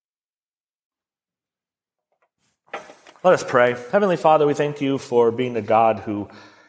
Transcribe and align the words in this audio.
Let 3.25 3.33
us 3.33 3.43
pray. 3.43 3.75
Heavenly 3.91 4.19
Father, 4.19 4.47
we 4.47 4.53
thank 4.53 4.83
you 4.83 4.99
for 4.99 5.33
being 5.33 5.57
a 5.57 5.63
God 5.63 6.01
who 6.01 6.29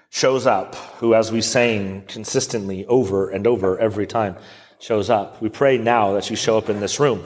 shows 0.10 0.48
up, 0.48 0.74
who, 1.00 1.14
as 1.14 1.30
we 1.30 1.42
sang 1.42 2.04
consistently 2.08 2.86
over 2.86 3.30
and 3.30 3.46
over 3.46 3.78
every 3.78 4.08
time, 4.08 4.38
shows 4.80 5.10
up. 5.10 5.42
We 5.42 5.50
pray 5.50 5.78
now 5.78 6.14
that 6.14 6.30
you 6.30 6.38
show 6.38 6.58
up 6.58 6.70
in 6.70 6.80
this 6.80 6.98
room, 6.98 7.26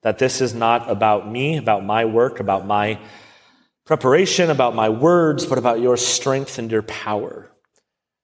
that 0.00 0.16
this 0.16 0.40
is 0.40 0.54
not 0.54 0.88
about 0.88 1.30
me, 1.30 1.58
about 1.58 1.84
my 1.84 2.06
work, 2.06 2.40
about 2.40 2.66
my 2.66 2.98
preparation, 3.84 4.48
about 4.48 4.74
my 4.74 4.88
words, 4.88 5.44
but 5.44 5.58
about 5.58 5.80
your 5.80 5.98
strength 5.98 6.58
and 6.58 6.70
your 6.70 6.80
power. 6.80 7.50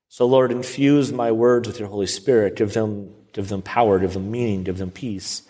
So, 0.09 0.25
Lord, 0.25 0.53
infuse 0.53 1.13
my 1.13 1.33
words 1.33 1.69
with 1.69 1.79
your 1.79 1.91
Holy 1.91 2.07
Spirit. 2.07 2.57
Give 2.57 2.73
them, 2.73 3.13
give 3.35 3.51
them 3.51 3.61
power, 3.61 3.99
give 3.99 4.15
them 4.15 4.31
meaning, 4.31 4.65
give 4.65 4.79
them 4.79 4.91
peace. 4.91 5.43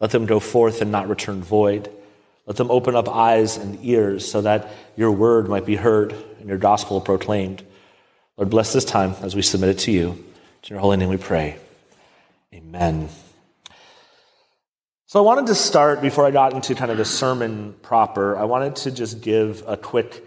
Let 0.00 0.10
them 0.12 0.24
go 0.24 0.40
forth 0.40 0.80
and 0.80 0.90
not 0.90 1.10
return 1.10 1.42
void. 1.42 1.92
Let 2.48 2.56
them 2.56 2.70
open 2.70 2.96
up 2.96 3.10
eyes 3.10 3.58
and 3.58 3.78
ears 3.84 4.28
so 4.28 4.40
that 4.40 4.70
your 4.96 5.12
word 5.12 5.50
might 5.50 5.66
be 5.66 5.76
heard 5.76 6.14
and 6.40 6.48
your 6.48 6.56
gospel 6.56 6.98
proclaimed. 6.98 7.62
Lord, 8.38 8.48
bless 8.48 8.72
this 8.72 8.86
time 8.86 9.14
as 9.20 9.36
we 9.36 9.42
submit 9.42 9.68
it 9.68 9.78
to 9.80 9.92
you. 9.92 10.12
In 10.12 10.70
your 10.70 10.78
holy 10.78 10.96
name 10.96 11.10
we 11.10 11.18
pray. 11.18 11.58
Amen. 12.54 13.10
So 15.04 15.18
I 15.18 15.22
wanted 15.22 15.48
to 15.48 15.54
start, 15.54 16.00
before 16.00 16.24
I 16.24 16.30
got 16.30 16.54
into 16.54 16.74
kind 16.74 16.90
of 16.90 16.96
the 16.96 17.04
sermon 17.04 17.74
proper, 17.82 18.34
I 18.38 18.44
wanted 18.44 18.76
to 18.76 18.92
just 18.92 19.20
give 19.20 19.62
a 19.66 19.76
quick 19.76 20.24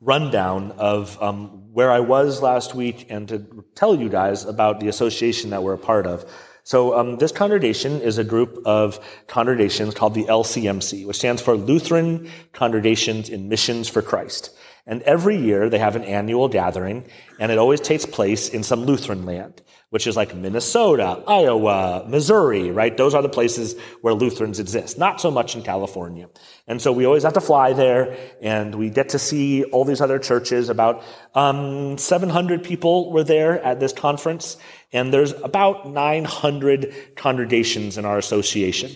rundown 0.00 0.70
of 0.78 1.20
um, 1.20 1.72
where 1.72 1.90
I 1.90 1.98
was 1.98 2.40
last 2.40 2.76
week 2.76 3.06
and 3.10 3.28
to 3.28 3.64
tell 3.74 3.96
you 3.96 4.08
guys 4.08 4.44
about 4.44 4.78
the 4.78 4.86
association 4.86 5.50
that 5.50 5.64
we're 5.64 5.74
a 5.74 5.78
part 5.78 6.06
of. 6.06 6.24
So 6.70 6.96
um, 6.96 7.16
this 7.16 7.32
congregation 7.32 8.00
is 8.00 8.18
a 8.18 8.22
group 8.22 8.62
of 8.64 9.04
congregations 9.26 9.92
called 9.92 10.14
the 10.14 10.22
LCMC, 10.26 11.04
which 11.04 11.16
stands 11.16 11.42
for 11.42 11.56
Lutheran 11.56 12.30
Congregations 12.52 13.28
in 13.28 13.48
Missions 13.48 13.88
for 13.88 14.02
Christ. 14.02 14.56
And 14.90 15.02
every 15.02 15.36
year 15.36 15.70
they 15.70 15.78
have 15.78 15.94
an 15.94 16.02
annual 16.02 16.48
gathering, 16.48 17.06
and 17.38 17.52
it 17.52 17.58
always 17.58 17.80
takes 17.80 18.04
place 18.04 18.48
in 18.48 18.64
some 18.64 18.86
Lutheran 18.86 19.24
land, 19.24 19.62
which 19.90 20.08
is 20.08 20.16
like 20.16 20.34
Minnesota, 20.34 21.22
Iowa, 21.28 22.04
Missouri, 22.08 22.72
right? 22.72 22.96
Those 22.96 23.14
are 23.14 23.22
the 23.22 23.28
places 23.28 23.76
where 24.00 24.14
Lutherans 24.14 24.58
exist, 24.58 24.98
not 24.98 25.20
so 25.20 25.30
much 25.30 25.54
in 25.54 25.62
California. 25.62 26.28
And 26.66 26.82
so 26.82 26.90
we 26.90 27.04
always 27.04 27.22
have 27.22 27.34
to 27.34 27.40
fly 27.40 27.72
there, 27.72 28.18
and 28.42 28.74
we 28.74 28.90
get 28.90 29.10
to 29.10 29.20
see 29.20 29.62
all 29.62 29.84
these 29.84 30.00
other 30.00 30.18
churches. 30.18 30.68
About 30.68 31.04
um, 31.36 31.96
700 31.96 32.64
people 32.64 33.12
were 33.12 33.22
there 33.22 33.62
at 33.62 33.78
this 33.78 33.92
conference, 33.92 34.56
and 34.92 35.14
there's 35.14 35.30
about 35.30 35.88
900 35.88 37.14
congregations 37.14 37.96
in 37.96 38.04
our 38.04 38.18
association. 38.18 38.90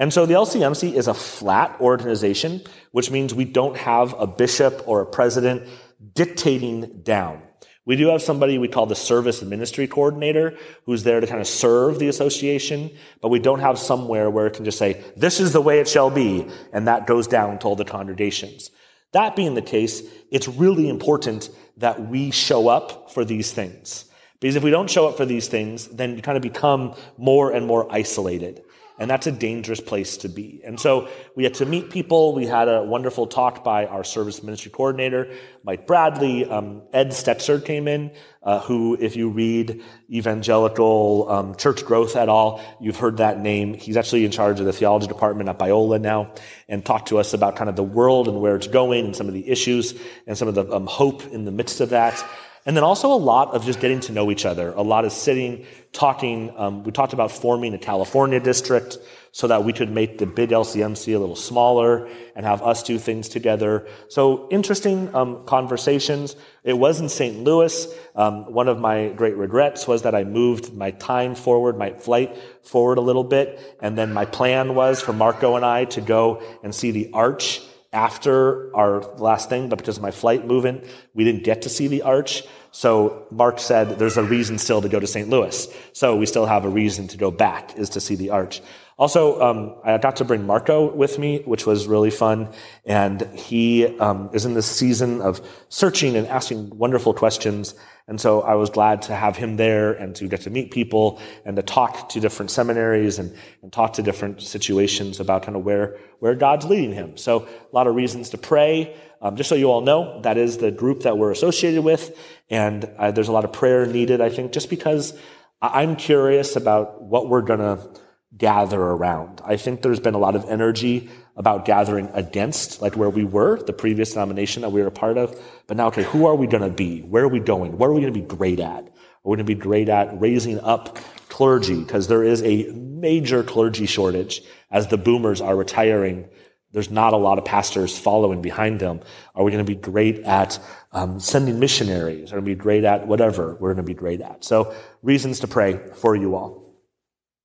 And 0.00 0.10
so 0.14 0.24
the 0.24 0.32
LCMC 0.32 0.94
is 0.94 1.08
a 1.08 1.14
flat 1.14 1.78
organization, 1.78 2.62
which 2.90 3.10
means 3.10 3.34
we 3.34 3.44
don't 3.44 3.76
have 3.76 4.14
a 4.18 4.26
bishop 4.26 4.82
or 4.86 5.02
a 5.02 5.06
president 5.06 5.68
dictating 6.14 7.02
down. 7.02 7.42
We 7.84 7.96
do 7.96 8.08
have 8.08 8.22
somebody 8.22 8.56
we 8.56 8.68
call 8.68 8.86
the 8.86 8.94
service 8.94 9.42
ministry 9.42 9.86
coordinator 9.86 10.56
who's 10.86 11.02
there 11.02 11.20
to 11.20 11.26
kind 11.26 11.40
of 11.40 11.46
serve 11.46 11.98
the 11.98 12.08
association, 12.08 12.90
but 13.20 13.28
we 13.28 13.40
don't 13.40 13.60
have 13.60 13.78
somewhere 13.78 14.30
where 14.30 14.46
it 14.46 14.54
can 14.54 14.64
just 14.64 14.78
say, 14.78 15.04
this 15.16 15.38
is 15.38 15.52
the 15.52 15.60
way 15.60 15.80
it 15.80 15.88
shall 15.88 16.08
be, 16.08 16.46
and 16.72 16.88
that 16.88 17.06
goes 17.06 17.26
down 17.26 17.58
to 17.58 17.66
all 17.66 17.76
the 17.76 17.84
congregations. 17.84 18.70
That 19.12 19.36
being 19.36 19.54
the 19.54 19.60
case, 19.60 20.02
it's 20.30 20.48
really 20.48 20.88
important 20.88 21.50
that 21.76 22.08
we 22.08 22.30
show 22.30 22.68
up 22.68 23.10
for 23.12 23.24
these 23.24 23.52
things. 23.52 24.06
Because 24.40 24.56
if 24.56 24.62
we 24.62 24.70
don't 24.70 24.88
show 24.88 25.06
up 25.06 25.18
for 25.18 25.26
these 25.26 25.48
things, 25.48 25.88
then 25.88 26.16
you 26.16 26.22
kind 26.22 26.36
of 26.36 26.42
become 26.42 26.94
more 27.18 27.52
and 27.52 27.66
more 27.66 27.86
isolated. 27.92 28.62
And 29.00 29.10
that's 29.10 29.26
a 29.26 29.32
dangerous 29.32 29.80
place 29.80 30.18
to 30.18 30.28
be. 30.28 30.60
And 30.62 30.78
so 30.78 31.08
we 31.34 31.42
had 31.44 31.54
to 31.54 31.64
meet 31.64 31.88
people. 31.88 32.34
We 32.34 32.44
had 32.44 32.68
a 32.68 32.82
wonderful 32.82 33.26
talk 33.26 33.64
by 33.64 33.86
our 33.86 34.04
service 34.04 34.42
ministry 34.42 34.70
coordinator, 34.70 35.32
Mike 35.64 35.86
Bradley. 35.86 36.44
Um, 36.44 36.82
Ed 36.92 37.08
Stetzer 37.08 37.64
came 37.64 37.88
in, 37.88 38.10
uh, 38.42 38.60
who, 38.60 38.98
if 39.00 39.16
you 39.16 39.30
read 39.30 39.82
Evangelical 40.12 41.30
um, 41.30 41.54
Church 41.54 41.82
Growth 41.82 42.14
at 42.14 42.28
all, 42.28 42.60
you've 42.78 42.98
heard 42.98 43.16
that 43.16 43.40
name. 43.40 43.72
He's 43.72 43.96
actually 43.96 44.26
in 44.26 44.32
charge 44.32 44.60
of 44.60 44.66
the 44.66 44.72
theology 44.72 45.06
department 45.06 45.48
at 45.48 45.58
Biola 45.58 45.98
now 45.98 46.34
and 46.68 46.84
talked 46.84 47.08
to 47.08 47.16
us 47.16 47.32
about 47.32 47.56
kind 47.56 47.70
of 47.70 47.76
the 47.76 47.82
world 47.82 48.28
and 48.28 48.42
where 48.42 48.54
it's 48.54 48.66
going 48.66 49.06
and 49.06 49.16
some 49.16 49.28
of 49.28 49.32
the 49.32 49.48
issues 49.48 49.98
and 50.26 50.36
some 50.36 50.46
of 50.46 50.54
the 50.54 50.70
um, 50.70 50.86
hope 50.86 51.26
in 51.28 51.46
the 51.46 51.50
midst 51.50 51.80
of 51.80 51.88
that. 51.88 52.22
And 52.66 52.76
then 52.76 52.84
also 52.84 53.12
a 53.12 53.16
lot 53.16 53.54
of 53.54 53.64
just 53.64 53.80
getting 53.80 54.00
to 54.00 54.12
know 54.12 54.30
each 54.30 54.44
other. 54.44 54.72
A 54.72 54.82
lot 54.82 55.06
of 55.06 55.12
sitting, 55.12 55.64
talking. 55.92 56.52
Um, 56.56 56.84
we 56.84 56.92
talked 56.92 57.14
about 57.14 57.32
forming 57.32 57.72
a 57.72 57.78
California 57.78 58.38
district 58.38 58.98
so 59.32 59.46
that 59.46 59.64
we 59.64 59.72
could 59.72 59.90
make 59.90 60.18
the 60.18 60.26
big 60.26 60.50
LCMC 60.50 61.14
a 61.14 61.18
little 61.18 61.36
smaller 61.36 62.08
and 62.34 62.44
have 62.44 62.62
us 62.62 62.82
do 62.82 62.98
things 62.98 63.28
together. 63.28 63.86
So 64.08 64.48
interesting 64.50 65.14
um, 65.14 65.46
conversations. 65.46 66.36
It 66.64 66.74
was 66.74 67.00
in 67.00 67.08
St. 67.08 67.42
Louis. 67.44 67.86
Um, 68.14 68.52
one 68.52 68.68
of 68.68 68.78
my 68.78 69.08
great 69.08 69.36
regrets 69.36 69.86
was 69.86 70.02
that 70.02 70.14
I 70.14 70.24
moved 70.24 70.74
my 70.74 70.90
time 70.90 71.34
forward, 71.34 71.78
my 71.78 71.92
flight 71.92 72.36
forward 72.62 72.98
a 72.98 73.02
little 73.02 73.24
bit. 73.24 73.78
And 73.80 73.96
then 73.96 74.12
my 74.12 74.26
plan 74.26 74.74
was 74.74 75.00
for 75.00 75.12
Marco 75.12 75.56
and 75.56 75.64
I 75.64 75.86
to 75.86 76.00
go 76.00 76.42
and 76.62 76.74
see 76.74 76.90
the 76.90 77.10
arch 77.14 77.62
after 77.92 78.74
our 78.76 79.00
last 79.16 79.48
thing, 79.48 79.68
but 79.68 79.78
because 79.78 79.96
of 79.96 80.02
my 80.02 80.12
flight 80.12 80.46
movement, 80.46 80.84
we 81.14 81.24
didn't 81.24 81.42
get 81.42 81.62
to 81.62 81.68
see 81.68 81.88
the 81.88 82.02
arch. 82.02 82.44
So 82.70 83.26
Mark 83.30 83.58
said 83.58 83.98
there's 83.98 84.16
a 84.16 84.22
reason 84.22 84.58
still 84.58 84.80
to 84.80 84.88
go 84.88 85.00
to 85.00 85.06
St. 85.06 85.28
Louis. 85.28 85.66
So 85.92 86.14
we 86.14 86.26
still 86.26 86.46
have 86.46 86.64
a 86.64 86.68
reason 86.68 87.08
to 87.08 87.16
go 87.16 87.30
back 87.32 87.76
is 87.76 87.90
to 87.90 88.00
see 88.00 88.14
the 88.14 88.30
arch. 88.30 88.62
Also, 89.00 89.40
um, 89.40 89.76
I 89.82 89.96
got 89.96 90.16
to 90.16 90.26
bring 90.26 90.46
Marco 90.46 90.94
with 90.94 91.18
me, 91.18 91.40
which 91.46 91.64
was 91.64 91.88
really 91.88 92.10
fun. 92.10 92.50
And 92.84 93.22
he 93.34 93.98
um, 93.98 94.28
is 94.34 94.44
in 94.44 94.52
this 94.52 94.66
season 94.66 95.22
of 95.22 95.40
searching 95.70 96.16
and 96.16 96.26
asking 96.26 96.76
wonderful 96.76 97.14
questions. 97.14 97.74
And 98.08 98.20
so 98.20 98.42
I 98.42 98.56
was 98.56 98.68
glad 98.68 99.00
to 99.02 99.14
have 99.14 99.38
him 99.38 99.56
there 99.56 99.94
and 99.94 100.14
to 100.16 100.28
get 100.28 100.42
to 100.42 100.50
meet 100.50 100.70
people 100.70 101.18
and 101.46 101.56
to 101.56 101.62
talk 101.62 102.10
to 102.10 102.20
different 102.20 102.50
seminaries 102.50 103.18
and, 103.18 103.34
and 103.62 103.72
talk 103.72 103.94
to 103.94 104.02
different 104.02 104.42
situations 104.42 105.18
about 105.18 105.44
kind 105.44 105.56
of 105.56 105.64
where, 105.64 105.96
where 106.18 106.34
God's 106.34 106.66
leading 106.66 106.92
him. 106.92 107.16
So 107.16 107.48
a 107.48 107.74
lot 107.74 107.86
of 107.86 107.94
reasons 107.94 108.28
to 108.30 108.38
pray. 108.38 108.94
Um, 109.22 109.34
just 109.34 109.48
so 109.48 109.54
you 109.54 109.70
all 109.70 109.80
know, 109.80 110.20
that 110.24 110.36
is 110.36 110.58
the 110.58 110.70
group 110.70 111.04
that 111.04 111.16
we're 111.16 111.30
associated 111.30 111.84
with. 111.84 112.14
And 112.50 112.84
uh, 112.98 113.12
there's 113.12 113.28
a 113.28 113.32
lot 113.32 113.46
of 113.46 113.52
prayer 113.54 113.86
needed, 113.86 114.20
I 114.20 114.28
think, 114.28 114.52
just 114.52 114.68
because 114.68 115.18
I'm 115.62 115.96
curious 115.96 116.54
about 116.54 117.00
what 117.00 117.30
we're 117.30 117.40
going 117.40 117.60
to 117.60 117.88
gather 118.36 118.80
around. 118.80 119.40
I 119.44 119.56
think 119.56 119.82
there's 119.82 120.00
been 120.00 120.14
a 120.14 120.18
lot 120.18 120.36
of 120.36 120.44
energy 120.48 121.10
about 121.36 121.64
gathering 121.64 122.08
against, 122.12 122.80
like 122.80 122.96
where 122.96 123.10
we 123.10 123.24
were, 123.24 123.62
the 123.62 123.72
previous 123.72 124.12
denomination 124.12 124.62
that 124.62 124.70
we 124.70 124.80
were 124.80 124.88
a 124.88 124.92
part 124.92 125.18
of. 125.18 125.40
But 125.66 125.76
now, 125.76 125.88
okay, 125.88 126.04
who 126.04 126.26
are 126.26 126.34
we 126.34 126.46
going 126.46 126.62
to 126.62 126.74
be? 126.74 127.00
Where 127.00 127.24
are 127.24 127.28
we 127.28 127.40
going? 127.40 127.78
What 127.78 127.88
are 127.88 127.92
we 127.92 128.00
going 128.00 128.12
to 128.12 128.20
be 128.20 128.26
great 128.26 128.60
at? 128.60 128.84
Are 128.84 128.90
we 129.24 129.36
going 129.36 129.46
to 129.46 129.54
be 129.54 129.54
great 129.54 129.88
at 129.88 130.20
raising 130.20 130.60
up 130.60 130.96
clergy? 131.28 131.80
Because 131.80 132.08
there 132.08 132.22
is 132.22 132.42
a 132.42 132.70
major 132.72 133.42
clergy 133.42 133.86
shortage 133.86 134.42
as 134.70 134.86
the 134.88 134.98
boomers 134.98 135.40
are 135.40 135.56
retiring. 135.56 136.28
There's 136.72 136.90
not 136.90 137.14
a 137.14 137.16
lot 137.16 137.38
of 137.38 137.44
pastors 137.44 137.98
following 137.98 138.42
behind 138.42 138.78
them. 138.78 139.00
Are 139.34 139.42
we 139.42 139.50
going 139.50 139.64
to 139.64 139.70
be 139.70 139.80
great 139.80 140.20
at 140.20 140.58
um, 140.92 141.18
sending 141.18 141.58
missionaries? 141.58 142.32
Are 142.32 142.36
we 142.36 142.42
going 142.42 142.44
to 142.44 142.56
be 142.56 142.62
great 142.62 142.84
at 142.84 143.08
whatever 143.08 143.56
we're 143.58 143.74
going 143.74 143.84
to 143.84 143.90
be 143.90 143.94
great 143.94 144.20
at? 144.20 144.44
So, 144.44 144.74
reasons 145.02 145.40
to 145.40 145.48
pray 145.48 145.80
for 145.94 146.14
you 146.14 146.36
all. 146.36 146.69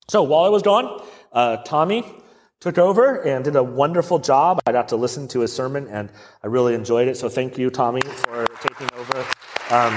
So 0.07 0.21
while 0.21 0.43
I 0.45 0.49
was 0.49 0.61
gone, 0.61 1.03
uh, 1.31 1.57
Tommy 1.57 2.05
took 2.59 2.77
over 2.77 3.21
and 3.23 3.43
did 3.43 3.55
a 3.55 3.63
wonderful 3.63 4.19
job. 4.19 4.59
I 4.67 4.71
got 4.71 4.89
to 4.89 4.95
listen 4.95 5.27
to 5.29 5.39
his 5.39 5.51
sermon 5.51 5.87
and 5.87 6.11
I 6.43 6.47
really 6.47 6.75
enjoyed 6.75 7.07
it. 7.07 7.17
So 7.17 7.27
thank 7.27 7.57
you, 7.57 7.71
Tommy, 7.71 8.01
for 8.01 8.45
taking 8.61 8.87
over. 8.97 9.19
Um, 9.71 9.93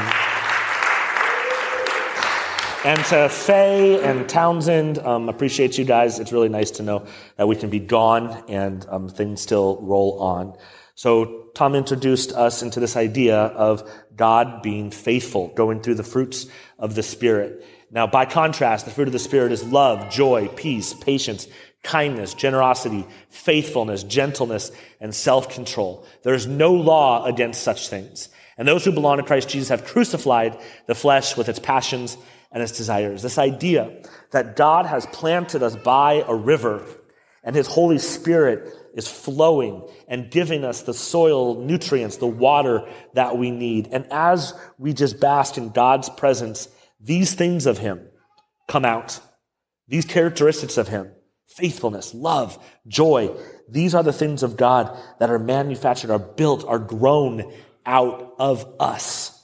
and 2.84 3.04
to 3.06 3.28
Faye 3.28 4.02
and 4.02 4.26
Townsend, 4.26 4.98
um, 5.00 5.28
appreciate 5.28 5.76
you 5.76 5.84
guys. 5.84 6.18
It's 6.20 6.32
really 6.32 6.48
nice 6.48 6.70
to 6.72 6.82
know 6.82 7.06
that 7.36 7.46
we 7.46 7.56
can 7.56 7.68
be 7.68 7.80
gone 7.80 8.44
and 8.48 8.86
um, 8.88 9.08
things 9.10 9.42
still 9.42 9.78
roll 9.82 10.20
on. 10.20 10.56
So 10.94 11.50
Tom 11.54 11.74
introduced 11.74 12.32
us 12.32 12.62
into 12.62 12.80
this 12.80 12.96
idea 12.96 13.36
of 13.36 13.88
God 14.16 14.62
being 14.62 14.90
faithful, 14.90 15.48
going 15.48 15.80
through 15.80 15.96
the 15.96 16.02
fruits 16.02 16.46
of 16.78 16.94
the 16.94 17.02
Spirit. 17.02 17.64
Now, 17.90 18.06
by 18.06 18.26
contrast, 18.26 18.84
the 18.84 18.90
fruit 18.90 19.08
of 19.08 19.12
the 19.12 19.18
Spirit 19.18 19.52
is 19.52 19.64
love, 19.64 20.10
joy, 20.10 20.48
peace, 20.48 20.92
patience, 20.92 21.48
kindness, 21.82 22.34
generosity, 22.34 23.06
faithfulness, 23.30 24.02
gentleness, 24.02 24.70
and 25.00 25.14
self-control. 25.14 26.06
There 26.22 26.34
is 26.34 26.46
no 26.46 26.74
law 26.74 27.24
against 27.24 27.62
such 27.62 27.88
things. 27.88 28.28
And 28.58 28.66
those 28.66 28.84
who 28.84 28.92
belong 28.92 29.18
to 29.18 29.22
Christ 29.22 29.48
Jesus 29.48 29.68
have 29.68 29.84
crucified 29.84 30.58
the 30.86 30.94
flesh 30.94 31.36
with 31.36 31.48
its 31.48 31.60
passions 31.60 32.18
and 32.50 32.62
its 32.62 32.76
desires. 32.76 33.22
This 33.22 33.38
idea 33.38 34.02
that 34.32 34.56
God 34.56 34.84
has 34.86 35.06
planted 35.06 35.62
us 35.62 35.76
by 35.76 36.24
a 36.26 36.34
river 36.34 36.84
and 37.44 37.54
his 37.54 37.68
Holy 37.68 37.98
Spirit 37.98 38.74
is 38.94 39.06
flowing 39.06 39.88
and 40.08 40.30
giving 40.30 40.64
us 40.64 40.82
the 40.82 40.92
soil 40.92 41.54
nutrients, 41.62 42.16
the 42.16 42.26
water 42.26 42.86
that 43.14 43.38
we 43.38 43.50
need. 43.50 43.88
And 43.92 44.06
as 44.10 44.52
we 44.76 44.92
just 44.92 45.20
bask 45.20 45.56
in 45.56 45.70
God's 45.70 46.10
presence, 46.10 46.68
these 47.00 47.34
things 47.34 47.66
of 47.66 47.78
him 47.78 48.08
come 48.66 48.84
out. 48.84 49.20
These 49.86 50.04
characteristics 50.04 50.76
of 50.76 50.88
him 50.88 51.12
faithfulness, 51.48 52.14
love, 52.14 52.62
joy. 52.86 53.34
These 53.68 53.94
are 53.94 54.02
the 54.02 54.12
things 54.12 54.42
of 54.42 54.56
God 54.56 54.96
that 55.18 55.30
are 55.30 55.38
manufactured, 55.38 56.10
are 56.10 56.18
built, 56.18 56.64
are 56.64 56.78
grown 56.78 57.52
out 57.86 58.34
of 58.38 58.66
us. 58.78 59.34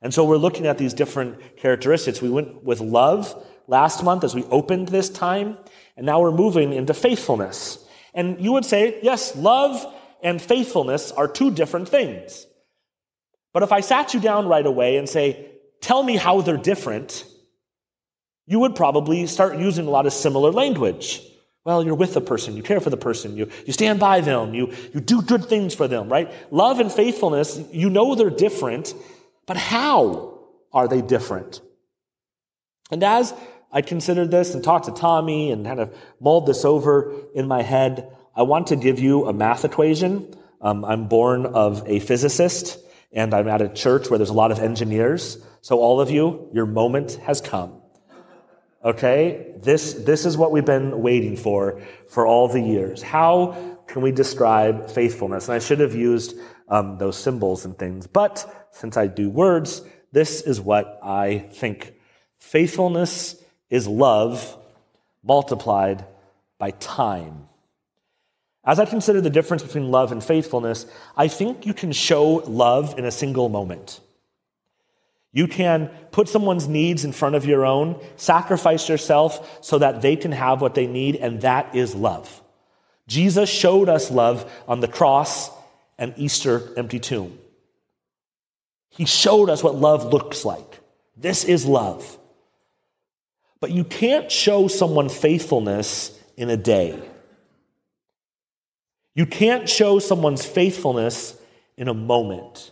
And 0.00 0.12
so 0.12 0.24
we're 0.24 0.38
looking 0.38 0.66
at 0.66 0.78
these 0.78 0.94
different 0.94 1.56
characteristics. 1.56 2.20
We 2.20 2.30
went 2.30 2.64
with 2.64 2.80
love 2.80 3.36
last 3.68 4.02
month 4.02 4.24
as 4.24 4.34
we 4.34 4.44
opened 4.44 4.88
this 4.88 5.08
time, 5.08 5.58
and 5.96 6.04
now 6.04 6.20
we're 6.20 6.32
moving 6.32 6.72
into 6.72 6.94
faithfulness. 6.94 7.78
And 8.14 8.40
you 8.40 8.52
would 8.52 8.64
say, 8.64 8.98
yes, 9.02 9.36
love 9.36 9.86
and 10.22 10.40
faithfulness 10.40 11.12
are 11.12 11.28
two 11.28 11.50
different 11.50 11.88
things. 11.88 12.46
But 13.52 13.62
if 13.62 13.72
I 13.72 13.80
sat 13.80 14.14
you 14.14 14.20
down 14.20 14.48
right 14.48 14.66
away 14.66 14.96
and 14.96 15.08
say, 15.08 15.50
tell 15.82 16.02
me 16.02 16.16
how 16.16 16.40
they're 16.40 16.56
different, 16.56 17.26
you 18.46 18.58
would 18.60 18.74
probably 18.74 19.26
start 19.26 19.58
using 19.58 19.86
a 19.86 19.90
lot 19.90 20.06
of 20.06 20.14
similar 20.14 20.50
language. 20.50 21.20
Well, 21.64 21.84
you're 21.84 21.94
with 21.94 22.14
the 22.14 22.20
person, 22.20 22.56
you 22.56 22.62
care 22.62 22.80
for 22.80 22.90
the 22.90 22.96
person, 22.96 23.36
you, 23.36 23.48
you 23.66 23.72
stand 23.72 24.00
by 24.00 24.20
them, 24.20 24.52
you, 24.52 24.72
you 24.92 25.00
do 25.00 25.22
good 25.22 25.44
things 25.44 25.74
for 25.74 25.86
them, 25.86 26.08
right? 26.08 26.32
Love 26.50 26.80
and 26.80 26.90
faithfulness, 26.90 27.60
you 27.70 27.88
know 27.88 28.14
they're 28.16 28.30
different, 28.30 28.94
but 29.46 29.56
how 29.56 30.40
are 30.72 30.88
they 30.88 31.02
different? 31.02 31.60
And 32.90 33.04
as 33.04 33.32
I 33.70 33.80
considered 33.82 34.30
this 34.30 34.54
and 34.54 34.64
talked 34.64 34.86
to 34.86 34.92
Tommy 34.92 35.52
and 35.52 35.64
kind 35.64 35.78
of 35.78 35.94
mulled 36.20 36.46
this 36.46 36.64
over 36.64 37.14
in 37.34 37.46
my 37.46 37.62
head, 37.62 38.10
I 38.34 38.42
want 38.42 38.68
to 38.68 38.76
give 38.76 38.98
you 38.98 39.26
a 39.26 39.32
math 39.32 39.64
equation. 39.64 40.34
Um, 40.60 40.84
I'm 40.84 41.06
born 41.06 41.46
of 41.46 41.86
a 41.86 42.00
physicist, 42.00 42.78
and 43.12 43.34
I'm 43.34 43.48
at 43.48 43.60
a 43.60 43.68
church 43.68 44.08
where 44.08 44.18
there's 44.18 44.30
a 44.30 44.34
lot 44.34 44.52
of 44.52 44.58
engineers. 44.58 45.38
So, 45.60 45.80
all 45.80 46.00
of 46.00 46.10
you, 46.10 46.48
your 46.52 46.66
moment 46.66 47.14
has 47.24 47.40
come. 47.40 47.80
Okay? 48.84 49.54
This, 49.58 49.92
this 49.92 50.26
is 50.26 50.36
what 50.36 50.50
we've 50.50 50.64
been 50.64 51.02
waiting 51.02 51.36
for 51.36 51.80
for 52.08 52.26
all 52.26 52.48
the 52.48 52.60
years. 52.60 53.02
How 53.02 53.78
can 53.86 54.02
we 54.02 54.12
describe 54.12 54.90
faithfulness? 54.90 55.48
And 55.48 55.54
I 55.54 55.58
should 55.58 55.80
have 55.80 55.94
used 55.94 56.36
um, 56.68 56.98
those 56.98 57.16
symbols 57.16 57.64
and 57.64 57.78
things. 57.78 58.06
But 58.06 58.68
since 58.72 58.96
I 58.96 59.06
do 59.06 59.28
words, 59.28 59.82
this 60.10 60.40
is 60.40 60.60
what 60.60 60.98
I 61.02 61.38
think. 61.52 61.94
Faithfulness 62.38 63.36
is 63.70 63.86
love 63.86 64.58
multiplied 65.22 66.04
by 66.58 66.70
time. 66.72 67.48
As 68.64 68.78
I 68.78 68.84
consider 68.84 69.20
the 69.20 69.30
difference 69.30 69.62
between 69.62 69.90
love 69.90 70.12
and 70.12 70.22
faithfulness, 70.22 70.86
I 71.16 71.28
think 71.28 71.66
you 71.66 71.74
can 71.74 71.92
show 71.92 72.34
love 72.46 72.98
in 72.98 73.04
a 73.04 73.10
single 73.10 73.48
moment. 73.48 74.00
You 75.32 75.48
can 75.48 75.88
put 76.10 76.28
someone's 76.28 76.68
needs 76.68 77.04
in 77.04 77.12
front 77.12 77.34
of 77.34 77.46
your 77.46 77.64
own, 77.64 77.98
sacrifice 78.16 78.88
yourself 78.88 79.64
so 79.64 79.78
that 79.78 80.02
they 80.02 80.14
can 80.14 80.30
have 80.30 80.60
what 80.60 80.74
they 80.74 80.86
need, 80.86 81.16
and 81.16 81.40
that 81.40 81.74
is 81.74 81.94
love. 81.94 82.42
Jesus 83.08 83.50
showed 83.50 83.88
us 83.88 84.10
love 84.10 84.50
on 84.68 84.80
the 84.80 84.88
cross 84.88 85.50
and 85.98 86.14
Easter 86.16 86.70
empty 86.76 87.00
tomb. 87.00 87.38
He 88.90 89.06
showed 89.06 89.48
us 89.48 89.62
what 89.62 89.74
love 89.74 90.12
looks 90.12 90.44
like. 90.44 90.80
This 91.16 91.44
is 91.44 91.66
love. 91.66 92.18
But 93.58 93.70
you 93.70 93.84
can't 93.84 94.30
show 94.30 94.68
someone 94.68 95.08
faithfulness 95.08 96.18
in 96.36 96.50
a 96.50 96.56
day. 96.56 97.00
You 99.14 99.26
can't 99.26 99.68
show 99.68 99.98
someone's 99.98 100.44
faithfulness 100.44 101.36
in 101.76 101.88
a 101.88 101.94
moment. 101.94 102.70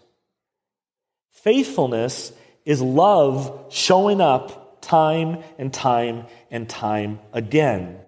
Faithfulness 1.31 2.33
is 2.65 2.81
love 2.81 3.67
showing 3.71 4.21
up 4.21 4.81
time 4.81 5.43
and 5.59 5.73
time 5.73 6.27
and 6.51 6.69
time 6.69 7.21
again. 7.33 7.99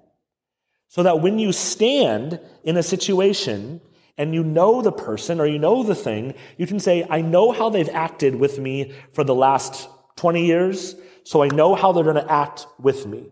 So 0.88 1.02
that 1.02 1.20
when 1.20 1.38
you 1.38 1.52
stand 1.52 2.38
in 2.64 2.76
a 2.76 2.82
situation 2.82 3.80
and 4.18 4.34
you 4.34 4.44
know 4.44 4.82
the 4.82 4.92
person 4.92 5.40
or 5.40 5.46
you 5.46 5.58
know 5.58 5.82
the 5.82 5.94
thing, 5.94 6.34
you 6.58 6.66
can 6.66 6.80
say, 6.80 7.06
I 7.08 7.22
know 7.22 7.52
how 7.52 7.70
they've 7.70 7.88
acted 7.88 8.34
with 8.34 8.58
me 8.58 8.92
for 9.14 9.24
the 9.24 9.34
last 9.34 9.88
20 10.16 10.44
years, 10.44 10.94
so 11.24 11.42
I 11.42 11.48
know 11.48 11.74
how 11.74 11.92
they're 11.92 12.04
going 12.04 12.16
to 12.16 12.30
act 12.30 12.66
with 12.78 13.06
me. 13.06 13.24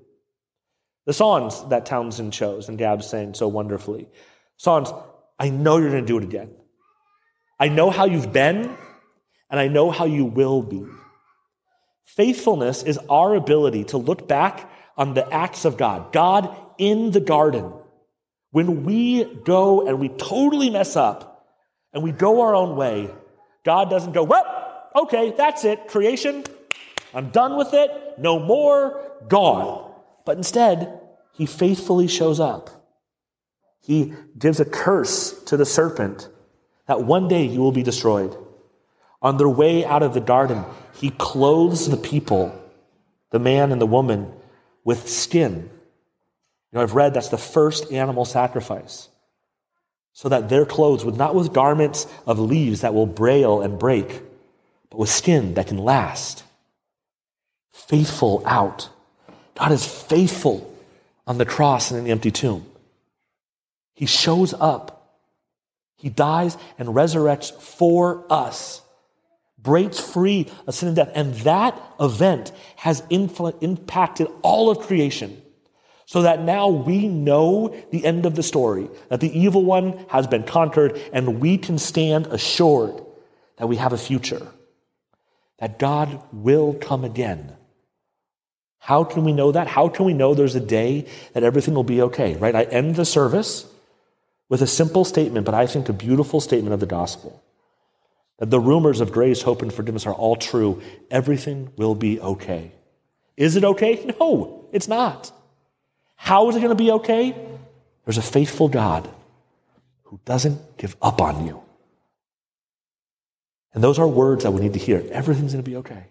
The 1.07 1.13
songs 1.13 1.63
that 1.69 1.87
Townsend 1.87 2.33
chose 2.33 2.69
and 2.69 2.79
Gab 2.79 3.03
sang 3.03 3.35
so 3.35 3.49
wonderfully. 3.49 4.09
Songs, 4.61 4.93
I 5.39 5.49
know 5.49 5.79
you're 5.79 5.89
going 5.89 6.05
to 6.05 6.07
do 6.07 6.19
it 6.19 6.23
again. 6.23 6.51
I 7.59 7.69
know 7.69 7.89
how 7.89 8.05
you've 8.05 8.31
been, 8.31 8.77
and 9.49 9.59
I 9.59 9.69
know 9.69 9.91
how 9.91 10.05
you 10.05 10.27
will 10.27 10.61
be. 10.61 10.85
Faithfulness 12.05 12.83
is 12.83 12.99
our 13.09 13.35
ability 13.35 13.85
to 13.85 13.97
look 13.97 14.29
back 14.29 14.71
on 14.99 15.15
the 15.15 15.27
acts 15.33 15.65
of 15.65 15.79
God, 15.79 16.13
God 16.13 16.55
in 16.77 17.11
the 17.11 17.21
garden. 17.21 17.73
When 18.51 18.85
we 18.85 19.25
go 19.25 19.89
and 19.89 19.99
we 19.99 20.11
totally 20.11 20.69
mess 20.69 20.95
up 20.95 21.47
and 21.95 22.03
we 22.03 22.13
go 22.13 22.43
our 22.43 22.55
own 22.55 22.77
way, 22.77 23.09
God 23.65 23.89
doesn't 23.89 24.13
go, 24.13 24.25
well, 24.25 24.91
okay, 24.95 25.33
that's 25.35 25.65
it, 25.65 25.89
creation, 25.89 26.45
I'm 27.15 27.31
done 27.31 27.57
with 27.57 27.73
it, 27.73 27.91
no 28.19 28.39
more, 28.39 29.11
gone. 29.27 29.91
But 30.27 30.37
instead, 30.37 31.01
he 31.33 31.47
faithfully 31.47 32.09
shows 32.09 32.41
up. 32.41 32.80
He 33.91 34.15
gives 34.39 34.61
a 34.61 34.65
curse 34.65 35.33
to 35.47 35.57
the 35.57 35.67
serpent 35.67 36.29
that 36.87 37.03
one 37.03 37.27
day 37.27 37.43
you 37.43 37.59
will 37.59 37.73
be 37.73 37.83
destroyed. 37.83 38.37
On 39.21 39.37
their 39.37 39.49
way 39.49 39.85
out 39.85 40.05
of 40.05 40.15
the 40.15 40.21
garden, 40.21 40.65
he 40.95 41.11
clothes 41.11 41.91
the 41.91 41.97
people, 41.97 42.57
the 43.31 43.41
man 43.41 43.73
and 43.73 43.81
the 43.81 43.87
woman, 43.87 44.33
with 44.85 45.09
skin. 45.09 45.69
You 46.71 46.77
know, 46.77 46.83
I've 46.83 46.95
read 46.95 47.15
that's 47.15 47.31
the 47.31 47.37
first 47.37 47.91
animal 47.91 48.25
sacrifice. 48.25 49.09
So 50.13 50.29
that 50.29 50.49
their 50.49 50.65
clothes 50.65 51.05
would 51.05 51.17
not 51.17 51.35
with 51.35 51.53
garments 51.53 52.07
of 52.29 52.39
leaves 52.39 52.83
that 52.83 52.95
will 52.95 53.07
brail 53.07 53.61
and 53.61 53.77
break, 53.77 54.23
but 54.89 54.99
with 54.99 55.11
skin 55.11 55.55
that 55.55 55.67
can 55.67 55.79
last. 55.79 56.45
Faithful 57.73 58.45
out. 58.47 58.89
God 59.57 59.73
is 59.73 59.85
faithful 59.85 60.73
on 61.27 61.39
the 61.39 61.45
cross 61.45 61.91
and 61.91 61.99
in 61.99 62.05
the 62.05 62.13
empty 62.13 62.31
tomb. 62.31 62.70
He 64.01 64.07
shows 64.07 64.55
up. 64.55 65.21
He 65.99 66.09
dies 66.09 66.57
and 66.79 66.89
resurrects 66.89 67.53
for 67.53 68.25
us 68.33 68.81
breaks 69.59 70.01
free 70.01 70.51
of 70.67 70.75
sin 70.75 70.89
and 70.89 70.97
death. 70.97 71.11
And 71.15 71.35
that 71.41 71.79
event 72.01 72.51
has 72.77 73.03
influ- 73.03 73.63
impacted 73.63 74.27
all 74.41 74.71
of 74.71 74.79
creation. 74.79 75.43
So 76.07 76.23
that 76.23 76.41
now 76.41 76.69
we 76.69 77.09
know 77.09 77.77
the 77.91 78.07
end 78.07 78.25
of 78.25 78.37
the 78.37 78.43
story, 78.43 78.89
that 79.11 79.21
the 79.21 79.39
evil 79.39 79.63
one 79.63 80.07
has 80.09 80.27
been 80.27 80.45
conquered, 80.45 80.99
and 81.13 81.39
we 81.39 81.59
can 81.59 81.77
stand 81.77 82.27
assured 82.29 83.05
that 83.59 83.67
we 83.67 83.77
have 83.77 83.93
a 83.93 83.99
future, 83.99 84.47
that 85.59 85.79
God 85.79 86.23
will 86.33 86.73
come 86.73 87.05
again. 87.05 87.55
How 88.79 89.05
can 89.05 89.27
we 89.27 89.33
know 89.33 89.53
that? 89.53 89.67
How 89.67 89.91
can 89.91 90.07
we 90.07 90.15
know 90.15 90.33
there's 90.33 90.55
a 90.55 90.61
day 90.61 91.07
that 91.35 91.43
everything 91.43 91.75
will 91.75 91.85
be 91.85 92.01
okay, 92.01 92.35
right? 92.37 92.57
I 92.57 92.63
end 92.63 92.97
the 92.97 93.05
service 93.05 93.67
with 94.51 94.61
a 94.61 94.67
simple 94.67 95.07
statement, 95.07 95.47
but 95.47 95.55
I 95.55 95.67
think 95.67 95.89
a 95.89 95.95
beautiful 95.95 96.41
statement 96.41 96.75
of 96.75 96.81
the 96.81 96.87
gospel 96.87 97.43
that 98.39 98.51
the 98.51 98.61
rumors 98.61 99.01
of 99.01 99.13
grace, 99.13 99.43
hope, 99.43 99.63
and 99.63 99.73
forgiveness 99.73 100.07
are 100.07 100.15
all 100.15 100.35
true, 100.35 100.83
everything 101.11 101.71
will 101.77 101.95
be 101.95 102.21
okay. 102.21 102.73
Is 103.37 103.57
it 103.57 103.65
okay? 103.65 104.15
No, 104.21 104.67
it's 104.73 104.89
not. 104.89 105.31
How 106.17 106.49
is 106.49 106.57
it 106.57 106.61
going 106.61 106.77
to 106.77 106.85
be 106.85 106.91
okay? 106.93 107.35
There's 108.05 108.19
a 108.19 108.23
faithful 108.23 108.69
God 108.69 109.09
who 110.05 110.19
doesn't 110.25 110.77
give 110.79 110.97
up 111.01 111.21
on 111.21 111.47
you. 111.47 111.63
And 113.73 113.85
those 113.85 113.99
are 113.99 114.09
words 114.09 114.43
that 114.43 114.51
we 114.51 114.61
need 114.61 114.73
to 114.73 114.79
hear. 114.79 115.05
Everything's 115.13 115.53
going 115.53 115.65
to 115.65 115.71
be 115.71 115.77
okay. 115.77 116.05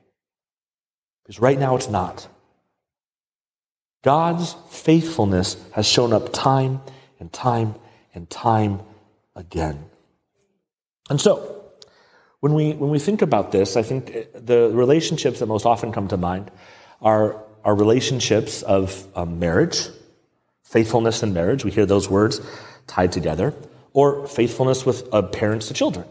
Because 1.24 1.40
right 1.40 1.60
now 1.60 1.76
it's 1.76 1.90
not. 1.90 2.28
God's 4.04 4.56
faithfulness 4.70 5.58
has 5.74 5.86
shown 5.86 6.14
up 6.14 6.32
time 6.32 6.82
and 7.20 7.34
time 7.34 7.76
and 8.20 8.30
time 8.30 8.82
again. 9.34 9.86
And 11.10 11.22
so, 11.22 11.64
when 12.42 12.54
we, 12.54 12.74
when 12.74 12.90
we 12.90 13.00
think 13.00 13.22
about 13.22 13.54
this, 13.54 13.78
I 13.78 13.82
think 13.82 14.12
the 14.34 14.70
relationships 14.74 15.40
that 15.40 15.46
most 15.46 15.66
often 15.66 15.94
come 15.94 16.10
to 16.10 16.18
mind 16.18 16.52
are, 17.02 17.42
are 17.64 17.76
relationships 17.76 18.62
of 18.62 19.08
um, 19.16 19.40
marriage, 19.40 19.88
faithfulness 20.64 21.24
in 21.24 21.34
marriage. 21.34 21.64
We 21.64 21.72
hear 21.72 21.86
those 21.86 22.10
words 22.10 22.42
tied 22.88 23.14
together, 23.14 23.54
or 23.94 24.28
faithfulness 24.28 24.86
with 24.86 25.08
uh, 25.14 25.22
parents 25.22 25.70
to 25.70 25.74
children. 25.74 26.06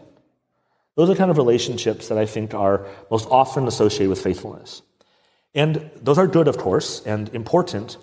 Those 0.95 1.11
are 1.11 1.15
kind 1.15 1.29
of 1.29 1.37
relationships 1.37 2.07
that 2.07 2.17
I 2.17 2.25
think 2.25 2.55
are 2.55 2.87
most 3.11 3.27
often 3.29 3.67
associated 3.67 4.09
with 4.09 4.21
faithfulness. 4.21 4.81
And 5.53 5.91
those 5.95 6.17
are 6.17 6.27
good, 6.27 6.47
of 6.47 6.57
course, 6.57 7.05
and 7.05 7.29
important, 7.35 7.97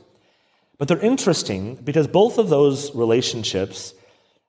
but 0.79 0.87
they're 0.87 1.01
interesting 1.01 1.75
because 1.75 2.07
both 2.07 2.39
of 2.39 2.49
those 2.49 2.95
relationships 2.95 3.95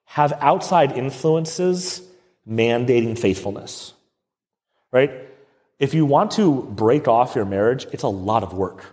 have 0.07 0.33
outside 0.41 0.93
influences 0.93 2.01
mandating 2.49 3.19
faithfulness. 3.19 3.93
Right? 4.91 5.11
If 5.79 5.93
you 5.93 6.05
want 6.05 6.31
to 6.31 6.63
break 6.63 7.07
off 7.07 7.35
your 7.35 7.45
marriage, 7.45 7.85
it's 7.91 8.03
a 8.03 8.07
lot 8.07 8.43
of 8.43 8.53
work. 8.53 8.83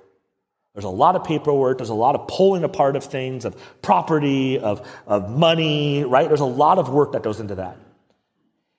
There's 0.75 0.85
a 0.85 0.91
lot 0.91 1.15
of 1.15 1.23
paperwork, 1.23 1.79
there's 1.79 1.89
a 1.89 1.95
lot 1.95 2.17
of 2.17 2.27
pulling 2.27 2.65
apart 2.65 2.97
of 2.97 3.05
things, 3.05 3.45
of 3.45 3.57
property, 3.81 4.59
of, 4.59 4.87
of 5.07 5.31
money, 5.31 6.03
right? 6.03 6.27
There's 6.27 6.41
a 6.41 6.45
lot 6.45 6.79
of 6.79 6.89
work 6.89 7.13
that 7.13 7.23
goes 7.23 7.39
into 7.39 7.55
that. 7.55 7.79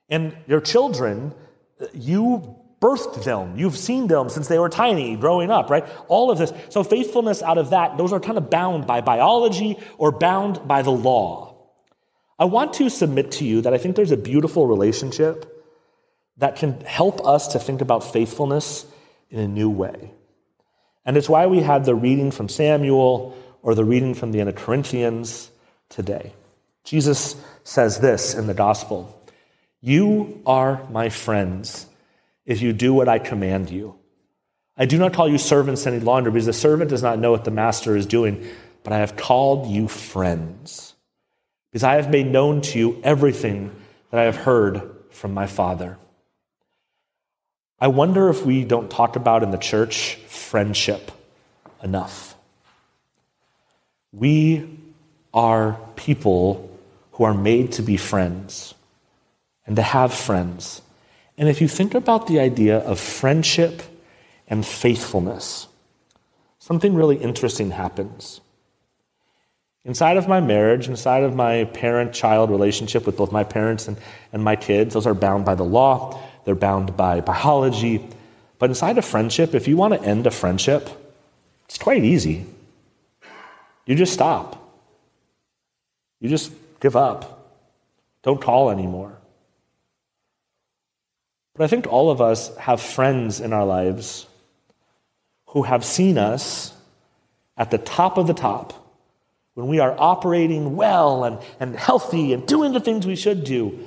And 0.10 0.36
your 0.46 0.60
children, 0.60 1.34
you 1.94 2.58
birthed 2.82 3.24
them. 3.24 3.58
You've 3.58 3.77
seen 3.77 4.08
them 4.08 4.27
since 4.27 4.50
they 4.50 4.60
were 4.60 4.68
tiny, 4.68 5.15
growing 5.15 5.50
up, 5.50 5.70
right? 5.70 5.86
All 6.10 6.30
of 6.30 6.38
this. 6.38 6.51
So, 6.70 6.84
faithfulness 6.84 7.42
out 7.42 7.58
of 7.58 7.70
that, 7.70 7.98
those 7.98 8.12
are 8.12 8.20
kind 8.20 8.38
of 8.38 8.50
bound 8.50 8.86
by 8.86 9.00
biology 9.00 9.77
or 9.98 10.12
bound 10.12 10.68
by 10.68 10.82
the 10.82 10.92
law. 10.92 11.55
I 12.38 12.46
want 12.46 12.74
to 12.74 12.89
submit 12.89 13.32
to 13.34 13.46
you 13.46 13.62
that 13.62 13.74
I 13.74 13.77
think 13.77 13.96
there's 13.96 14.12
a 14.12 14.18
beautiful 14.18 14.68
relationship 14.68 15.51
that 16.38 16.58
can 16.58 16.82
help 16.82 17.25
us 17.25 17.50
to 17.50 17.60
think 17.60 17.82
about 17.82 18.04
faithfulness 18.04 18.86
in 19.30 19.39
a 19.39 19.48
new 19.48 19.70
way. 19.70 20.12
And 21.06 21.15
it's 21.15 21.30
why 21.30 21.48
we 21.48 21.62
had 21.62 21.86
the 21.86 21.96
reading 21.96 22.32
from 22.32 22.50
Samuel 22.50 23.38
or 23.62 23.74
the 23.74 23.86
reading 23.86 24.13
from 24.13 24.32
the 24.32 24.42
end 24.42 24.50
of 24.50 24.56
Corinthians 24.56 25.50
today. 25.88 26.34
Jesus 26.84 27.36
says 27.63 28.00
this 28.00 28.36
in 28.36 28.48
the 28.48 28.54
gospel 28.54 29.18
You 29.80 30.42
are 30.46 30.86
my 30.92 31.10
friends 31.10 31.88
if 32.46 32.62
you 32.62 32.74
do 32.74 32.94
what 32.94 33.08
I 33.08 33.18
command 33.20 33.70
you. 33.70 33.96
I 34.77 34.86
do 34.86 34.98
not 34.98 35.13
call 35.13 35.30
you 35.30 35.38
servants 35.38 35.88
any 35.88 36.01
longer 36.01 36.32
because 36.32 36.48
the 36.48 36.54
servant 36.54 36.89
does 36.89 37.01
not 37.01 37.18
know 37.18 37.32
what 37.32 37.46
the 37.46 37.51
master 37.51 37.96
is 37.96 38.06
doing, 38.06 38.46
but 38.84 38.92
I 38.92 38.98
have 38.98 39.15
called 39.15 39.68
you 39.68 39.88
friends 39.88 40.95
because 41.75 41.84
I 41.84 41.96
have 41.96 42.10
made 42.10 42.27
known 42.27 42.62
to 42.62 42.79
you 42.79 43.01
everything 43.03 43.70
that 44.10 44.22
I 44.22 44.24
have 44.24 44.38
heard 44.38 44.82
from 45.10 45.34
my 45.34 45.46
Father. 45.46 45.98
I 47.82 47.89
wonder 47.89 48.29
if 48.29 48.46
we 48.46 48.63
don't 48.63 48.89
talk 48.89 49.17
about 49.17 49.44
in 49.44 49.51
the 49.51 49.58
church 49.58 50.15
friendship 50.27 51.12
enough. 51.84 52.38
We 54.13 54.70
are 55.34 55.77
people 55.98 56.79
who 57.12 57.25
are 57.25 57.34
made 57.34 57.74
to 57.74 57.82
be 57.82 57.98
friends 57.98 58.74
and 59.67 59.75
to 59.75 59.82
have 59.82 60.13
friends. 60.13 60.82
And 61.38 61.50
if 61.50 61.60
you 61.60 61.67
think 61.67 61.94
about 61.94 62.27
the 62.27 62.39
idea 62.39 62.77
of 62.77 63.01
friendship 63.01 63.84
and 64.48 64.65
faithfulness, 64.65 65.67
something 66.58 66.96
really 66.96 67.17
interesting 67.17 67.72
happens. 67.72 68.39
Inside 69.86 70.18
of 70.18 70.27
my 70.27 70.42
marriage, 70.42 70.88
inside 70.88 71.24
of 71.24 71.36
my 71.36 71.65
parent 71.65 72.12
child 72.12 72.50
relationship 72.50 73.06
with 73.06 73.18
both 73.18 73.32
my 73.32 73.44
parents 73.44 73.88
and, 73.88 73.98
and 74.34 74.44
my 74.44 74.56
kids, 74.56 74.96
those 74.96 75.06
are 75.06 75.13
bound 75.13 75.46
by 75.46 75.54
the 75.54 75.63
law, 75.63 76.20
they're 76.44 76.56
bound 76.56 76.98
by 76.98 77.22
biology. 77.22 78.10
But 78.58 78.72
inside 78.72 78.98
of 78.98 79.06
friendship, 79.06 79.54
if 79.54 79.68
you 79.68 79.77
want 79.77 79.94
to 79.94 80.01
end 80.01 80.25
a 80.25 80.32
friendship, 80.32 80.89
it's 81.65 81.77
quite 81.77 82.04
easy. 82.04 82.48
You 83.86 83.94
just 83.94 84.13
stop, 84.13 84.82
you 86.20 86.30
just 86.30 86.51
give 86.80 86.96
up, 86.96 87.54
don't 88.24 88.42
call 88.42 88.72
anymore. 88.72 89.15
But 91.54 91.65
I 91.65 91.68
think 91.68 91.86
all 91.86 92.10
of 92.10 92.22
us 92.22 92.56
have 92.58 92.82
friends 92.82 93.39
in 93.39 93.54
our 93.54 93.65
lives 93.65 94.25
who 95.50 95.62
have 95.62 95.86
seen 95.86 96.18
us 96.18 96.74
at 97.56 97.70
the 97.70 97.77
top 97.77 98.18
of 98.18 98.25
the 98.25 98.34
top 98.34 98.85
when 99.56 99.68
we 99.68 99.80
are 99.80 99.96
operating 99.98 100.76
well 100.76 101.24
and, 101.24 101.40
and 101.60 101.76
healthy 101.76 102.34
and 102.34 102.46
doing 102.46 102.74
the 102.74 102.80
things 102.80 103.08
we 103.08 103.16
should 103.16 103.44
do. 103.44 103.80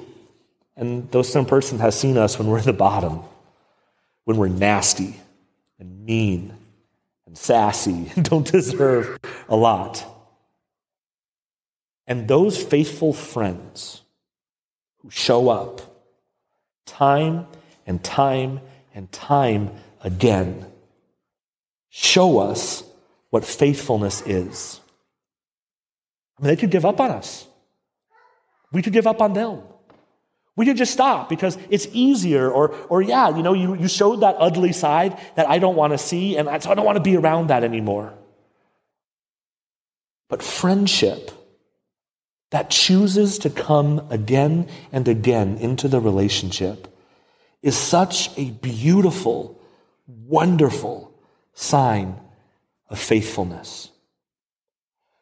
And 0.77 1.11
those 1.11 1.31
same 1.31 1.45
person 1.45 1.79
has 1.79 1.99
seen 1.99 2.17
us 2.17 2.39
when 2.39 2.49
we're 2.49 2.59
at 2.59 2.65
the 2.65 2.73
bottom, 2.73 3.21
when 4.25 4.39
we're 4.39 4.49
nasty 4.49 5.21
and 5.79 6.05
mean 6.05 6.55
and 7.27 7.37
sassy 7.37 8.11
and 8.17 8.25
don't 8.29 8.51
deserve 8.51 9.19
a 9.49 9.55
lot. 9.55 10.05
And 12.07 12.27
those 12.27 12.61
faithful 12.61 13.13
friends 13.13 14.01
who 15.03 15.11
show 15.11 15.51
up 15.51 15.83
time 16.87 17.47
and 17.87 18.03
time 18.03 18.61
and 18.95 19.13
time 19.13 19.71
again 20.03 20.65
show 21.91 22.39
us 22.39 22.83
what 23.29 23.45
faithfulness 23.45 24.23
is. 24.23 24.81
I 26.39 26.43
mean, 26.43 26.49
they 26.49 26.57
could 26.57 26.71
give 26.71 26.85
up 26.85 27.01
on 27.01 27.11
us. 27.11 27.47
We 28.73 28.83
could 28.83 28.93
give 28.93 29.07
up 29.07 29.21
on 29.21 29.33
them. 29.33 29.63
We 30.57 30.67
could 30.67 30.77
just 30.77 30.93
stop 30.93 31.29
because 31.29 31.57
it's 31.71 31.87
easier, 31.93 32.51
or, 32.51 32.75
or 32.89 33.01
yeah, 33.01 33.37
you 33.37 33.43
know, 33.43 33.53
you, 33.53 33.77
you 33.77 33.89
showed 33.89 34.21
that 34.21 34.37
ugly 34.39 34.73
side 34.73 35.19
that 35.37 35.49
I 35.49 35.59
don't 35.59 35.77
want 35.77 35.93
to 35.93 35.99
see, 35.99 36.37
and 36.37 36.49
I, 36.49 36.59
so 36.59 36.71
I 36.71 36.75
don't 36.75 36.85
want 36.85 36.97
to 36.97 37.03
be 37.03 37.17
around 37.17 37.49
that 37.49 37.63
anymore. 37.63 38.13
But 40.29 40.43
friendship 40.43 41.31
that 42.51 42.71
chooses 42.71 43.39
to 43.39 43.51
come 43.51 44.07
again 44.11 44.69
and 44.91 45.07
again 45.07 45.59
into 45.59 45.87
the 45.87 46.01
relationship 46.01 46.89
is 47.63 47.77
such 47.77 48.31
a 48.37 48.51
beautiful, 48.51 49.61
wonderful 50.07 51.13
sign 51.55 52.19
of 52.89 52.99
faithfulness. 52.99 53.91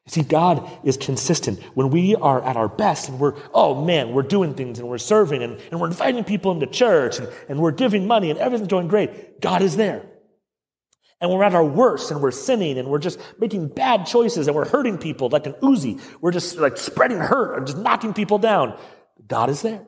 You 0.06 0.12
see, 0.12 0.22
God 0.22 0.70
is 0.84 0.96
consistent. 0.96 1.60
When 1.75 1.90
we 1.90 2.14
are 2.14 2.42
at 2.44 2.56
our 2.56 2.68
best 2.68 3.08
and 3.08 3.18
we're, 3.18 3.34
oh 3.52 3.84
man, 3.84 4.12
we're 4.12 4.22
doing 4.22 4.54
things 4.54 4.78
and 4.78 4.88
we're 4.88 4.98
serving 4.98 5.42
and, 5.42 5.58
and 5.70 5.80
we're 5.80 5.88
inviting 5.88 6.22
people 6.22 6.52
into 6.52 6.66
church 6.66 7.18
and, 7.18 7.28
and 7.48 7.58
we're 7.58 7.72
giving 7.72 8.06
money 8.06 8.30
and 8.30 8.38
everything's 8.38 8.70
going 8.70 8.86
great, 8.86 9.40
God 9.40 9.62
is 9.62 9.76
there. 9.76 10.06
And 11.20 11.30
we're 11.30 11.42
at 11.42 11.54
our 11.54 11.64
worst 11.64 12.12
and 12.12 12.20
we're 12.20 12.30
sinning 12.30 12.78
and 12.78 12.88
we're 12.88 13.00
just 13.00 13.18
making 13.40 13.68
bad 13.68 14.06
choices 14.06 14.46
and 14.46 14.54
we're 14.54 14.68
hurting 14.68 14.98
people 14.98 15.28
like 15.28 15.46
an 15.46 15.54
Uzi. 15.54 16.00
We're 16.20 16.30
just 16.30 16.56
like 16.56 16.76
spreading 16.76 17.18
hurt 17.18 17.56
and 17.56 17.66
just 17.66 17.78
knocking 17.78 18.14
people 18.14 18.38
down. 18.38 18.78
God 19.26 19.50
is 19.50 19.62
there. 19.62 19.84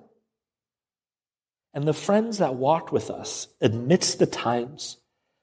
And 1.74 1.86
the 1.86 1.92
friends 1.92 2.38
that 2.38 2.56
walked 2.56 2.90
with 2.90 3.08
us 3.08 3.46
amidst 3.60 4.18
the 4.18 4.26
times 4.26 4.96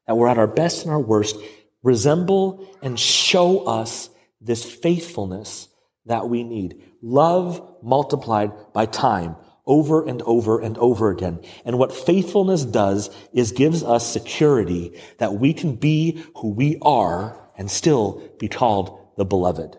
that 0.06 0.16
we're 0.16 0.28
at 0.28 0.38
our 0.38 0.48
best 0.48 0.84
and 0.84 0.92
our 0.92 1.00
worst 1.00 1.38
resemble 1.82 2.68
and 2.82 3.00
show 3.00 3.66
us 3.68 4.10
this 4.46 4.64
faithfulness 4.64 5.70
that 6.06 6.30
we 6.30 6.44
need. 6.44 6.82
Love 7.02 7.78
multiplied 7.82 8.52
by 8.74 8.86
time 8.86 9.36
over 9.66 10.06
and 10.06 10.22
over 10.24 10.60
and 10.60 10.78
over 10.78 11.10
again. 11.10 11.40
And 11.66 11.80
what 11.80 11.92
faithfulness 11.92 12.64
does 12.64 13.10
is 13.34 13.52
gives 13.52 13.84
us 13.84 14.12
security 14.12 15.00
that 15.18 15.34
we 15.34 15.54
can 15.54 15.76
be 15.76 16.24
who 16.38 16.52
we 16.52 16.78
are 16.82 17.40
and 17.58 17.70
still 17.70 18.22
be 18.40 18.48
called 18.48 19.00
the 19.18 19.26
beloved. 19.26 19.78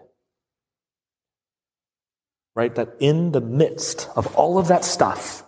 Right? 2.54 2.74
That 2.74 2.96
in 2.98 3.32
the 3.32 3.40
midst 3.40 4.08
of 4.16 4.34
all 4.34 4.58
of 4.58 4.68
that 4.68 4.84
stuff, 4.84 5.44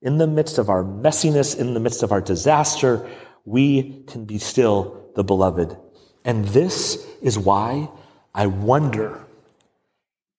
in 0.00 0.18
the 0.18 0.26
midst 0.26 0.58
of 0.58 0.70
our 0.70 0.82
messiness, 0.82 1.56
in 1.56 1.74
the 1.74 1.80
midst 1.80 2.02
of 2.02 2.12
our 2.12 2.20
disaster, 2.20 3.08
we 3.44 4.04
can 4.04 4.24
be 4.24 4.38
still 4.38 5.10
the 5.14 5.24
beloved. 5.24 5.76
And 6.24 6.44
this 6.46 7.04
is 7.20 7.38
why 7.38 7.90
I 8.34 8.46
wonder 8.46 9.24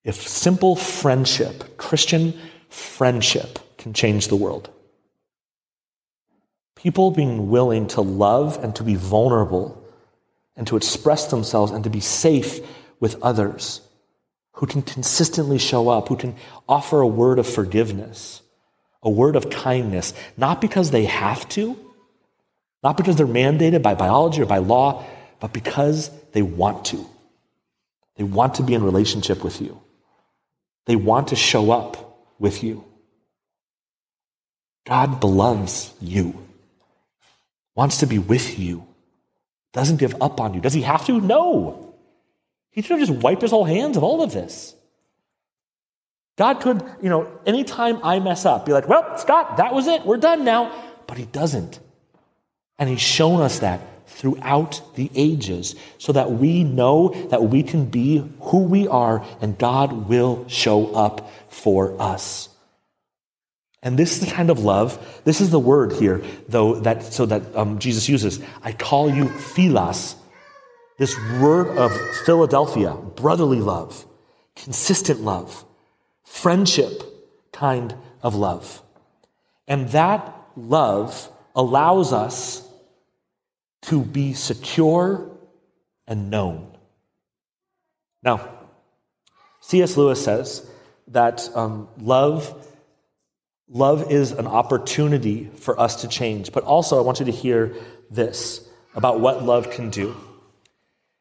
if 0.03 0.27
simple 0.27 0.75
friendship, 0.75 1.77
Christian 1.77 2.37
friendship, 2.69 3.59
can 3.77 3.93
change 3.93 4.27
the 4.27 4.35
world. 4.35 4.69
People 6.75 7.11
being 7.11 7.49
willing 7.49 7.87
to 7.87 8.01
love 8.01 8.61
and 8.63 8.75
to 8.75 8.83
be 8.83 8.95
vulnerable 8.95 9.81
and 10.55 10.67
to 10.67 10.75
express 10.75 11.27
themselves 11.27 11.71
and 11.71 11.83
to 11.83 11.89
be 11.89 11.99
safe 11.99 12.59
with 12.99 13.21
others 13.21 13.81
who 14.53 14.65
can 14.65 14.81
consistently 14.81 15.57
show 15.57 15.89
up, 15.89 16.09
who 16.09 16.17
can 16.17 16.35
offer 16.67 17.01
a 17.01 17.07
word 17.07 17.39
of 17.39 17.47
forgiveness 17.47 18.43
a 19.03 19.09
word 19.09 19.35
of 19.35 19.49
kindness, 19.49 20.13
not 20.37 20.61
because 20.61 20.91
they 20.91 21.05
have 21.05 21.47
to, 21.49 21.77
not 22.81 22.97
because 22.97 23.15
they're 23.15 23.27
mandated 23.27 23.81
by 23.81 23.93
biology 23.93 24.41
or 24.41 24.45
by 24.45 24.57
law, 24.57 25.05
but 25.39 25.53
because 25.53 26.09
they 26.31 26.41
want 26.41 26.85
to. 26.85 27.05
They 28.15 28.23
want 28.23 28.55
to 28.55 28.63
be 28.63 28.73
in 28.73 28.83
relationship 28.83 29.43
with 29.43 29.61
you. 29.61 29.81
They 30.85 30.95
want 30.95 31.29
to 31.29 31.35
show 31.35 31.71
up 31.71 32.19
with 32.39 32.63
you. 32.63 32.83
God 34.85 35.23
loves 35.23 35.93
you, 36.01 36.45
wants 37.73 37.99
to 37.99 38.05
be 38.05 38.19
with 38.19 38.59
you, 38.59 38.85
doesn't 39.71 39.97
give 39.97 40.21
up 40.21 40.41
on 40.41 40.53
you. 40.53 40.59
Does 40.59 40.73
he 40.73 40.81
have 40.81 41.05
to? 41.05 41.21
No. 41.21 41.95
He 42.69 42.81
should 42.81 42.99
have 42.99 43.07
just 43.07 43.21
wiped 43.21 43.41
his 43.41 43.51
whole 43.51 43.63
hands 43.63 43.95
of 43.95 44.03
all 44.03 44.21
of 44.21 44.33
this. 44.33 44.75
God 46.37 46.59
could, 46.59 46.83
you 47.01 47.09
know, 47.09 47.31
anytime 47.45 47.99
I 48.03 48.19
mess 48.19 48.45
up, 48.45 48.65
be 48.65 48.73
like, 48.73 48.87
well, 48.87 49.17
Scott, 49.19 49.57
that 49.57 49.73
was 49.73 49.87
it. 49.87 50.05
We're 50.05 50.17
done 50.17 50.43
now. 50.43 50.71
But 51.07 51.17
he 51.17 51.25
doesn't. 51.25 51.79
And 52.79 52.89
he's 52.89 53.01
shown 53.01 53.39
us 53.41 53.59
that 53.59 53.79
throughout 54.07 54.81
the 54.95 55.09
ages 55.15 55.75
so 55.97 56.11
that 56.11 56.31
we 56.31 56.63
know 56.63 57.09
that 57.29 57.43
we 57.43 57.63
can 57.63 57.85
be 57.85 58.29
who 58.41 58.59
we 58.63 58.87
are 58.87 59.25
and 59.41 59.57
God 59.57 60.07
will 60.09 60.47
show 60.47 60.93
up 60.93 61.31
for 61.49 61.99
us. 62.01 62.49
And 63.81 63.99
this 63.99 64.13
is 64.13 64.21
the 64.21 64.33
kind 64.33 64.49
of 64.49 64.59
love, 64.59 65.21
this 65.25 65.41
is 65.41 65.49
the 65.49 65.59
word 65.59 65.91
here, 65.93 66.23
though, 66.47 66.79
that 66.79 67.03
so 67.03 67.25
that 67.25 67.53
um, 67.53 67.79
Jesus 67.79 68.07
uses. 68.07 68.39
I 68.63 68.71
call 68.71 69.13
you 69.13 69.27
philos, 69.27 70.15
this 70.97 71.17
word 71.41 71.77
of 71.77 71.91
Philadelphia, 72.25 72.93
brotherly 72.93 73.59
love, 73.59 74.05
consistent 74.55 75.19
love, 75.19 75.65
friendship 76.23 77.03
kind 77.51 77.93
of 78.21 78.35
love. 78.35 78.81
And 79.67 79.89
that 79.89 80.33
love 80.55 81.29
allows 81.55 82.13
us 82.13 82.67
to 83.83 84.03
be 84.03 84.33
secure 84.33 85.29
and 86.07 86.29
known. 86.29 86.75
Now, 88.23 88.49
C.S. 89.61 89.97
Lewis 89.97 90.23
says 90.23 90.69
that 91.07 91.49
um, 91.55 91.87
love, 91.99 92.67
love 93.69 94.11
is 94.11 94.31
an 94.31 94.47
opportunity 94.47 95.49
for 95.55 95.79
us 95.79 96.01
to 96.01 96.07
change. 96.07 96.51
But 96.51 96.63
also, 96.63 96.97
I 96.97 97.01
want 97.01 97.19
you 97.19 97.25
to 97.25 97.31
hear 97.31 97.75
this 98.09 98.67
about 98.95 99.19
what 99.19 99.43
love 99.43 99.71
can 99.71 99.89
do. 99.89 100.15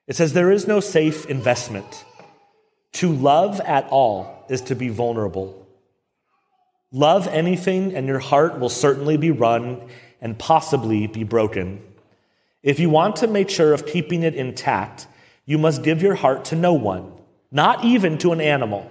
It 0.07 0.17
says, 0.17 0.33
There 0.33 0.51
is 0.51 0.67
no 0.67 0.81
safe 0.81 1.27
investment. 1.27 2.05
To 2.95 3.13
love 3.13 3.61
at 3.61 3.89
all 3.89 4.45
is 4.49 4.61
to 4.63 4.75
be 4.75 4.89
vulnerable. 4.89 5.67
Love 6.93 7.27
anything, 7.29 7.95
and 7.95 8.07
your 8.07 8.19
heart 8.19 8.61
will 8.61 8.69
certainly 8.69 9.17
be 9.17 9.31
wrung 9.31 9.89
and 10.21 10.39
possibly 10.39 11.07
be 11.07 11.25
broken. 11.25 11.81
If 12.63 12.79
you 12.79 12.91
want 12.91 13.17
to 13.17 13.27
make 13.27 13.51
sure 13.51 13.73
of 13.73 13.87
keeping 13.87 14.23
it 14.23 14.35
intact, 14.35 15.07
you 15.45 15.59
must 15.59 15.83
give 15.83 16.01
your 16.01 16.15
heart 16.15 16.47
to 16.47 16.57
no 16.57 16.75
one, 16.75 17.13
not 17.51 17.85
even 17.85 18.19
to 18.19 18.33
an 18.33 18.41
animal. 18.41 18.91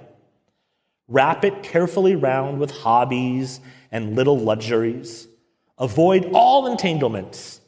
Wrap 1.07 1.45
it 1.45 1.63
carefully 1.63 2.15
round 2.15 2.59
with 2.59 2.71
hobbies 2.71 3.61
and 3.91 4.15
little 4.15 4.37
luxuries. 4.37 5.27
Avoid 5.77 6.31
all 6.33 6.67
entanglements. 6.67 7.61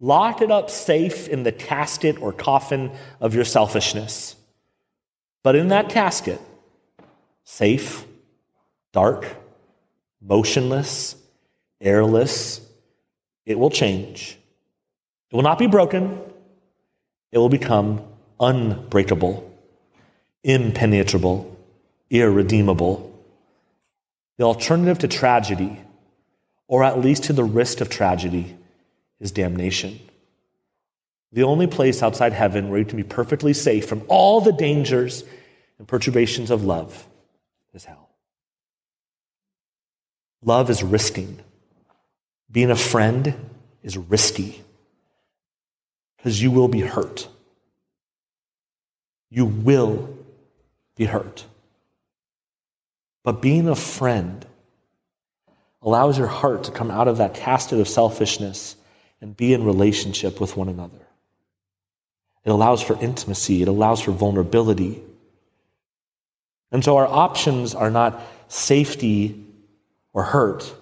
Lock 0.00 0.40
it 0.40 0.50
up 0.50 0.70
safe 0.70 1.28
in 1.28 1.42
the 1.42 1.52
casket 1.52 2.20
or 2.20 2.32
coffin 2.32 2.90
of 3.20 3.34
your 3.34 3.44
selfishness. 3.44 4.36
But 5.42 5.56
in 5.56 5.68
that 5.68 5.90
casket, 5.90 6.40
safe, 7.44 8.04
dark, 8.92 9.26
motionless, 10.20 11.16
airless, 11.80 12.60
it 13.44 13.58
will 13.58 13.70
change 13.70 14.38
it 15.34 15.36
will 15.36 15.42
not 15.42 15.58
be 15.58 15.66
broken, 15.66 16.20
it 17.32 17.38
will 17.38 17.48
become 17.48 18.00
unbreakable, 18.38 19.52
impenetrable, 20.44 21.58
irredeemable. 22.08 23.12
The 24.36 24.44
alternative 24.44 25.00
to 25.00 25.08
tragedy, 25.08 25.80
or 26.68 26.84
at 26.84 27.00
least 27.00 27.24
to 27.24 27.32
the 27.32 27.42
risk 27.42 27.80
of 27.80 27.88
tragedy, 27.88 28.56
is 29.18 29.32
damnation. 29.32 29.98
The 31.32 31.42
only 31.42 31.66
place 31.66 32.00
outside 32.00 32.32
heaven 32.32 32.68
where 32.68 32.78
you 32.78 32.84
can 32.84 32.96
be 32.96 33.02
perfectly 33.02 33.54
safe 33.54 33.88
from 33.88 34.04
all 34.06 34.40
the 34.40 34.52
dangers 34.52 35.24
and 35.80 35.88
perturbations 35.88 36.52
of 36.52 36.62
love 36.62 37.08
is 37.72 37.84
hell. 37.84 38.08
Love 40.44 40.70
is 40.70 40.84
risking. 40.84 41.40
Being 42.52 42.70
a 42.70 42.76
friend 42.76 43.34
is 43.82 43.96
risky 43.96 44.62
because 46.24 46.40
you 46.40 46.50
will 46.50 46.68
be 46.68 46.80
hurt. 46.80 47.28
You 49.28 49.44
will 49.44 50.08
be 50.96 51.04
hurt. 51.04 51.44
But 53.22 53.42
being 53.42 53.68
a 53.68 53.74
friend 53.74 54.46
allows 55.82 56.16
your 56.16 56.28
heart 56.28 56.64
to 56.64 56.70
come 56.70 56.90
out 56.90 57.08
of 57.08 57.18
that 57.18 57.34
casket 57.34 57.78
of 57.78 57.88
selfishness 57.88 58.74
and 59.20 59.36
be 59.36 59.52
in 59.52 59.64
relationship 59.64 60.40
with 60.40 60.56
one 60.56 60.70
another. 60.70 60.96
It 62.42 62.50
allows 62.50 62.80
for 62.80 62.98
intimacy, 63.02 63.60
it 63.60 63.68
allows 63.68 64.00
for 64.00 64.12
vulnerability. 64.12 65.02
And 66.72 66.82
so 66.82 66.96
our 66.96 67.06
options 67.06 67.74
are 67.74 67.90
not 67.90 68.18
safety 68.48 69.44
or 70.14 70.22
hurt. 70.22 70.74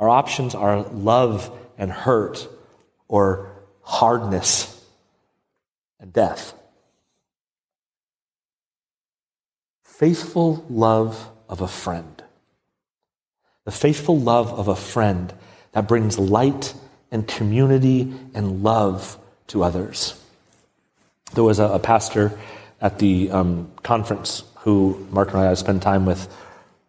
Our 0.00 0.08
options 0.08 0.56
are 0.56 0.82
love 0.82 1.56
and 1.78 1.92
hurt 1.92 2.48
or 3.06 3.51
hardness 3.82 4.84
and 6.00 6.12
death. 6.12 6.54
Faithful 9.84 10.64
love 10.68 11.30
of 11.48 11.60
a 11.60 11.68
friend. 11.68 12.22
The 13.64 13.70
faithful 13.70 14.18
love 14.18 14.52
of 14.52 14.68
a 14.68 14.76
friend 14.76 15.32
that 15.72 15.86
brings 15.86 16.18
light 16.18 16.74
and 17.10 17.26
community 17.28 18.12
and 18.34 18.62
love 18.62 19.18
to 19.48 19.62
others. 19.62 20.18
There 21.34 21.44
was 21.44 21.58
a, 21.58 21.64
a 21.64 21.78
pastor 21.78 22.38
at 22.80 22.98
the 22.98 23.30
um, 23.30 23.70
conference 23.82 24.42
who 24.60 25.06
Mark 25.10 25.32
and 25.32 25.40
I 25.40 25.54
spent 25.54 25.82
time 25.82 26.06
with, 26.06 26.28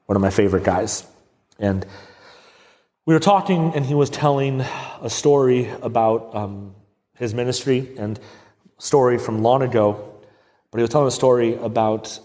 one 0.06 0.16
of 0.16 0.22
my 0.22 0.30
favorite 0.30 0.64
guys. 0.64 1.06
And 1.60 1.86
we 3.06 3.14
were 3.14 3.20
talking, 3.20 3.74
and 3.76 3.86
he 3.86 3.94
was 3.94 4.10
telling 4.10 4.62
a 4.62 5.10
story 5.10 5.70
about 5.82 6.36
um, 6.36 6.76
his 7.18 7.34
ministry 7.34 7.96
and 7.98 8.20
story 8.78 9.18
from 9.18 9.42
long 9.42 9.62
ago, 9.62 10.14
but 10.72 10.80
he 10.80 10.82
was 10.82 10.90
telling 10.90 11.08
a 11.08 11.12
story 11.12 11.56
about 11.56 12.20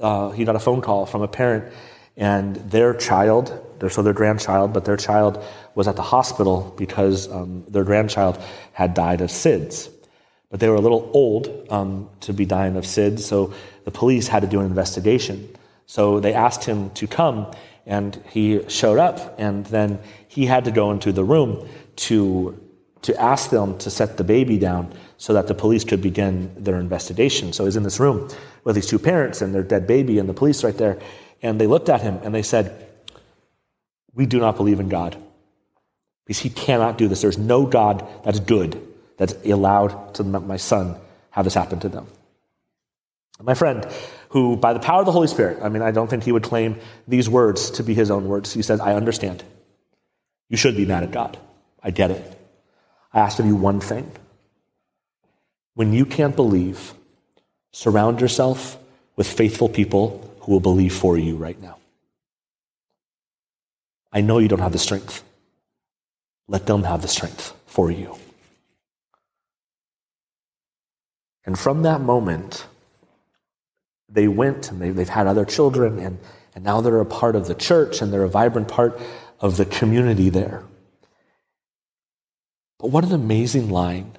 uh, 0.00 0.30
he 0.30 0.44
got 0.44 0.56
a 0.56 0.60
phone 0.60 0.80
call 0.80 1.06
from 1.06 1.22
a 1.22 1.28
parent 1.28 1.72
and 2.16 2.56
their 2.56 2.94
child, 2.94 3.58
their, 3.78 3.88
so 3.88 4.02
their 4.02 4.12
grandchild, 4.12 4.72
but 4.72 4.84
their 4.84 4.96
child 4.96 5.42
was 5.74 5.88
at 5.88 5.96
the 5.96 6.02
hospital 6.02 6.74
because 6.76 7.30
um, 7.30 7.64
their 7.68 7.84
grandchild 7.84 8.38
had 8.72 8.94
died 8.94 9.20
of 9.20 9.30
SIDS. 9.30 9.88
But 10.50 10.60
they 10.60 10.68
were 10.68 10.74
a 10.74 10.80
little 10.80 11.10
old 11.14 11.66
um, 11.70 12.10
to 12.20 12.34
be 12.34 12.44
dying 12.44 12.76
of 12.76 12.84
SIDS, 12.84 13.20
so 13.20 13.54
the 13.84 13.90
police 13.90 14.28
had 14.28 14.40
to 14.42 14.48
do 14.48 14.60
an 14.60 14.66
investigation. 14.66 15.48
So 15.86 16.20
they 16.20 16.34
asked 16.34 16.64
him 16.64 16.90
to 16.90 17.06
come, 17.06 17.50
and 17.86 18.22
he 18.28 18.68
showed 18.68 18.98
up, 18.98 19.36
and 19.38 19.64
then 19.66 19.98
he 20.28 20.44
had 20.44 20.66
to 20.66 20.70
go 20.70 20.90
into 20.90 21.12
the 21.12 21.24
room 21.24 21.66
to 21.96 22.60
to 23.02 23.20
ask 23.20 23.50
them 23.50 23.76
to 23.78 23.90
set 23.90 24.16
the 24.16 24.24
baby 24.24 24.58
down 24.58 24.92
so 25.18 25.32
that 25.34 25.46
the 25.46 25.54
police 25.54 25.84
could 25.84 26.00
begin 26.00 26.52
their 26.56 26.76
investigation. 26.76 27.52
So 27.52 27.64
he's 27.64 27.76
in 27.76 27.82
this 27.82 28.00
room 28.00 28.28
with 28.64 28.74
these 28.74 28.86
two 28.86 28.98
parents 28.98 29.42
and 29.42 29.54
their 29.54 29.62
dead 29.62 29.86
baby 29.86 30.18
and 30.18 30.28
the 30.28 30.34
police 30.34 30.64
right 30.64 30.76
there. 30.76 30.98
And 31.42 31.60
they 31.60 31.66
looked 31.66 31.88
at 31.88 32.00
him 32.00 32.20
and 32.22 32.34
they 32.34 32.42
said, 32.42 32.88
We 34.14 34.26
do 34.26 34.38
not 34.38 34.56
believe 34.56 34.80
in 34.80 34.88
God 34.88 35.16
because 36.24 36.40
he 36.40 36.50
cannot 36.50 36.98
do 36.98 37.08
this. 37.08 37.20
There's 37.20 37.38
no 37.38 37.66
God 37.66 38.06
that's 38.24 38.40
good 38.40 38.80
that's 39.16 39.34
allowed 39.44 40.14
to 40.14 40.24
my 40.24 40.56
son 40.56 40.96
have 41.30 41.44
this 41.44 41.54
happen 41.54 41.80
to 41.80 41.88
them. 41.88 42.06
My 43.40 43.54
friend, 43.54 43.86
who 44.28 44.56
by 44.56 44.72
the 44.72 44.80
power 44.80 45.00
of 45.00 45.06
the 45.06 45.12
Holy 45.12 45.26
Spirit, 45.26 45.58
I 45.62 45.68
mean, 45.68 45.82
I 45.82 45.90
don't 45.90 46.08
think 46.08 46.22
he 46.22 46.32
would 46.32 46.44
claim 46.44 46.78
these 47.08 47.28
words 47.28 47.70
to 47.72 47.82
be 47.82 47.94
his 47.94 48.10
own 48.10 48.28
words. 48.28 48.52
He 48.52 48.62
says, 48.62 48.80
I 48.80 48.94
understand. 48.94 49.42
You 50.48 50.56
should 50.56 50.76
be 50.76 50.86
mad 50.86 51.02
at 51.02 51.10
God. 51.10 51.38
I 51.82 51.90
get 51.90 52.10
it. 52.10 52.41
I 53.12 53.20
ask 53.20 53.38
of 53.38 53.46
you 53.46 53.56
one 53.56 53.80
thing. 53.80 54.10
When 55.74 55.92
you 55.92 56.04
can't 56.04 56.36
believe, 56.36 56.94
surround 57.72 58.20
yourself 58.20 58.78
with 59.16 59.26
faithful 59.26 59.68
people 59.68 60.30
who 60.40 60.52
will 60.52 60.60
believe 60.60 60.94
for 60.94 61.16
you 61.16 61.36
right 61.36 61.60
now. 61.60 61.78
I 64.12 64.20
know 64.20 64.38
you 64.38 64.48
don't 64.48 64.60
have 64.60 64.72
the 64.72 64.78
strength. 64.78 65.24
Let 66.48 66.66
them 66.66 66.82
have 66.84 67.02
the 67.02 67.08
strength 67.08 67.54
for 67.66 67.90
you. 67.90 68.16
And 71.44 71.58
from 71.58 71.82
that 71.82 72.00
moment, 72.00 72.66
they 74.08 74.28
went 74.28 74.70
and 74.70 74.80
they, 74.80 74.88
have 74.88 75.08
had 75.08 75.26
other 75.26 75.44
children, 75.44 75.98
and, 75.98 76.18
and 76.54 76.62
now 76.62 76.80
they're 76.80 77.00
a 77.00 77.06
part 77.06 77.34
of 77.34 77.46
the 77.46 77.54
church 77.54 78.02
and 78.02 78.12
they're 78.12 78.22
a 78.22 78.28
vibrant 78.28 78.68
part 78.68 79.00
of 79.40 79.56
the 79.56 79.64
community 79.64 80.28
there. 80.28 80.62
But 82.82 82.90
what 82.90 83.04
an 83.04 83.12
amazing 83.12 83.70
line 83.70 84.10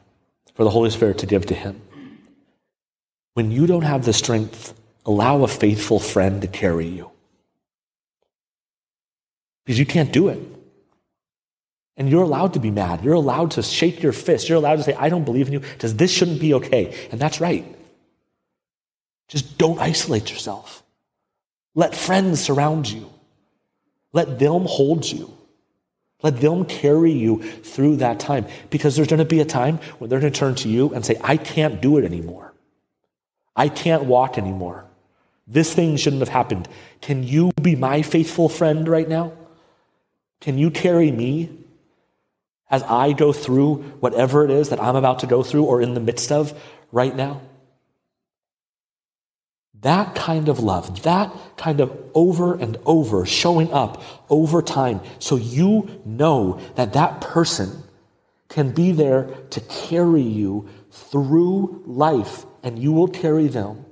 for 0.55 0.63
the 0.63 0.69
Holy 0.69 0.89
Spirit 0.89 1.17
to 1.17 1.25
give 1.25 1.45
to 1.47 1.53
him. 1.53 1.81
When 3.33 3.51
you 3.51 3.67
don't 3.67 3.81
have 3.81 4.05
the 4.05 4.13
strength, 4.13 4.73
allow 5.05 5.43
a 5.43 5.49
faithful 5.49 5.99
friend 5.99 6.41
to 6.41 6.47
carry 6.47 6.87
you. 6.87 7.11
Because 9.65 9.77
you 9.77 9.85
can't 9.85 10.13
do 10.13 10.29
it. 10.29 10.39
And 11.97 12.09
you're 12.09 12.23
allowed 12.23 12.53
to 12.53 12.59
be 12.59 12.71
mad. 12.71 13.03
You're 13.03 13.15
allowed 13.15 13.51
to 13.51 13.63
shake 13.63 14.01
your 14.01 14.13
fist. 14.13 14.47
You're 14.47 14.57
allowed 14.57 14.77
to 14.77 14.83
say, 14.83 14.93
I 14.93 15.09
don't 15.09 15.25
believe 15.25 15.47
in 15.47 15.53
you 15.53 15.59
because 15.59 15.97
this 15.97 16.11
shouldn't 16.11 16.39
be 16.39 16.53
okay. 16.53 17.07
And 17.11 17.19
that's 17.19 17.41
right. 17.41 17.65
Just 19.27 19.57
don't 19.57 19.79
isolate 19.79 20.31
yourself. 20.31 20.83
Let 21.75 21.95
friends 21.95 22.39
surround 22.39 22.89
you. 22.89 23.11
Let 24.13 24.39
them 24.39 24.65
hold 24.65 25.05
you. 25.05 25.37
Let 26.23 26.39
them 26.39 26.65
carry 26.65 27.11
you 27.11 27.43
through 27.43 27.97
that 27.97 28.19
time 28.19 28.47
because 28.69 28.95
there's 28.95 29.09
going 29.09 29.19
to 29.19 29.25
be 29.25 29.41
a 29.41 29.45
time 29.45 29.79
when 29.99 30.09
they're 30.09 30.21
going 30.21 30.31
to 30.31 30.39
turn 30.39 30.55
to 30.55 30.69
you 30.69 30.93
and 30.93 31.05
say, 31.05 31.19
I 31.21 31.37
can't 31.37 31.81
do 31.81 31.97
it 31.97 32.05
anymore. 32.05 32.53
I 33.55 33.69
can't 33.69 34.05
walk 34.05 34.37
anymore. 34.37 34.85
This 35.45 35.73
thing 35.73 35.97
shouldn't 35.97 36.21
have 36.21 36.29
happened. 36.29 36.69
Can 37.01 37.23
you 37.23 37.51
be 37.61 37.75
my 37.75 38.01
faithful 38.01 38.47
friend 38.47 38.87
right 38.87 39.07
now? 39.07 39.33
Can 40.39 40.57
you 40.57 40.71
carry 40.71 41.11
me 41.11 41.49
as 42.69 42.83
I 42.83 43.11
go 43.11 43.33
through 43.33 43.83
whatever 43.99 44.45
it 44.45 44.51
is 44.51 44.69
that 44.69 44.81
I'm 44.81 44.95
about 44.95 45.19
to 45.19 45.27
go 45.27 45.43
through 45.43 45.65
or 45.65 45.81
in 45.81 45.93
the 45.93 45.99
midst 45.99 46.31
of 46.31 46.59
right 46.91 47.15
now? 47.15 47.41
That 49.83 50.15
kind 50.15 50.49
of 50.49 50.59
love, 50.59 51.03
that 51.03 51.31
kind 51.57 51.79
of 51.79 51.91
over 52.13 52.55
and 52.55 52.77
over 52.85 53.25
showing 53.25 53.71
up 53.71 54.01
over 54.29 54.61
time, 54.61 55.01
so 55.19 55.35
you 55.35 56.01
know 56.05 56.59
that 56.75 56.93
that 56.93 57.21
person 57.21 57.83
can 58.49 58.71
be 58.71 58.91
there 58.91 59.25
to 59.51 59.59
carry 59.61 60.21
you 60.21 60.69
through 60.91 61.83
life 61.85 62.45
and 62.63 62.79
you 62.79 62.93
will 62.93 63.07
carry 63.07 63.47
them, 63.47 63.85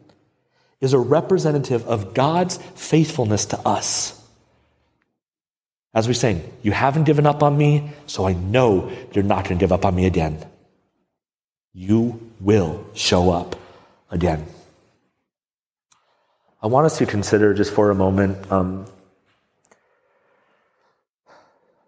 is 0.79 0.93
a 0.93 0.99
representative 0.99 1.85
of 1.87 2.13
God's 2.13 2.57
faithfulness 2.75 3.45
to 3.47 3.59
us. 3.67 4.17
As 5.93 6.07
we 6.07 6.13
sing, 6.13 6.41
you 6.63 6.71
haven't 6.71 7.03
given 7.03 7.25
up 7.25 7.43
on 7.43 7.57
me, 7.57 7.91
so 8.07 8.25
I 8.25 8.33
know 8.33 8.89
you're 9.11 9.25
not 9.25 9.43
going 9.43 9.57
to 9.57 9.61
give 9.61 9.73
up 9.73 9.83
on 9.83 9.93
me 9.93 10.05
again. 10.05 10.45
You 11.73 12.31
will 12.39 12.85
show 12.93 13.29
up 13.29 13.57
again. 14.09 14.45
I 16.63 16.67
want 16.67 16.85
us 16.85 16.99
to 16.99 17.07
consider 17.07 17.55
just 17.55 17.73
for 17.73 17.89
a 17.89 17.95
moment 17.95 18.51
um, 18.51 18.85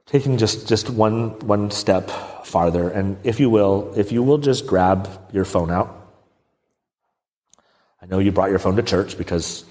taking 0.07 0.37
just, 0.37 0.67
just 0.67 0.89
one, 0.89 1.37
one 1.39 1.69
step 1.69 2.09
farther. 2.45 2.89
And 2.89 3.17
if 3.23 3.39
you 3.39 3.51
will, 3.51 3.93
if 3.95 4.11
you 4.11 4.23
will 4.23 4.39
just 4.39 4.65
grab 4.65 5.07
your 5.31 5.45
phone 5.45 5.69
out. 5.69 5.99
I 8.01 8.07
know 8.07 8.17
you 8.17 8.31
brought 8.31 8.49
your 8.49 8.59
phone 8.59 8.75
to 8.75 8.83
church 8.83 9.17
because 9.17 9.63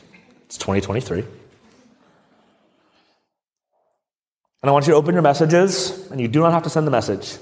it's 0.46 0.56
2023. 0.56 1.20
And 4.62 4.68
I 4.68 4.70
want 4.70 4.86
you 4.86 4.92
to 4.92 4.96
open 4.96 5.14
your 5.14 5.22
messages, 5.22 6.08
and 6.12 6.20
you 6.20 6.28
do 6.28 6.38
not 6.38 6.52
have 6.52 6.62
to 6.62 6.70
send 6.70 6.86
the 6.86 6.92
message. 6.92 7.36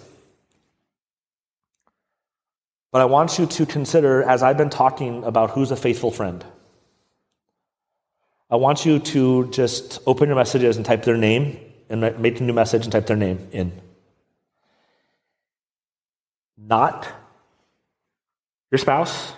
But 2.91 3.03
I 3.03 3.05
want 3.05 3.39
you 3.39 3.45
to 3.45 3.67
consider, 3.67 4.23
as 4.23 4.43
I've 4.43 4.57
been 4.57 4.71
talking 4.71 5.23
about 5.25 5.51
who's 5.51 5.71
a 5.71 5.77
faithful 5.77 6.11
friend. 6.11 6.43
I 8.51 8.57
want 8.57 8.85
you 8.85 8.99
to 8.99 9.49
just 9.51 10.01
open 10.07 10.29
your 10.29 10.37
messages 10.37 10.77
and 10.77 10.85
type 10.85 11.05
their 11.05 11.17
name 11.17 11.59
and 11.89 12.01
make 12.19 12.41
a 12.41 12.43
new 12.43 12.53
message 12.53 12.83
and 12.83 12.93
type 12.93 13.07
their 13.07 13.17
name 13.17 13.49
in. 13.53 13.73
Not 16.59 17.09
your 18.71 18.79
spouse, 18.79 19.33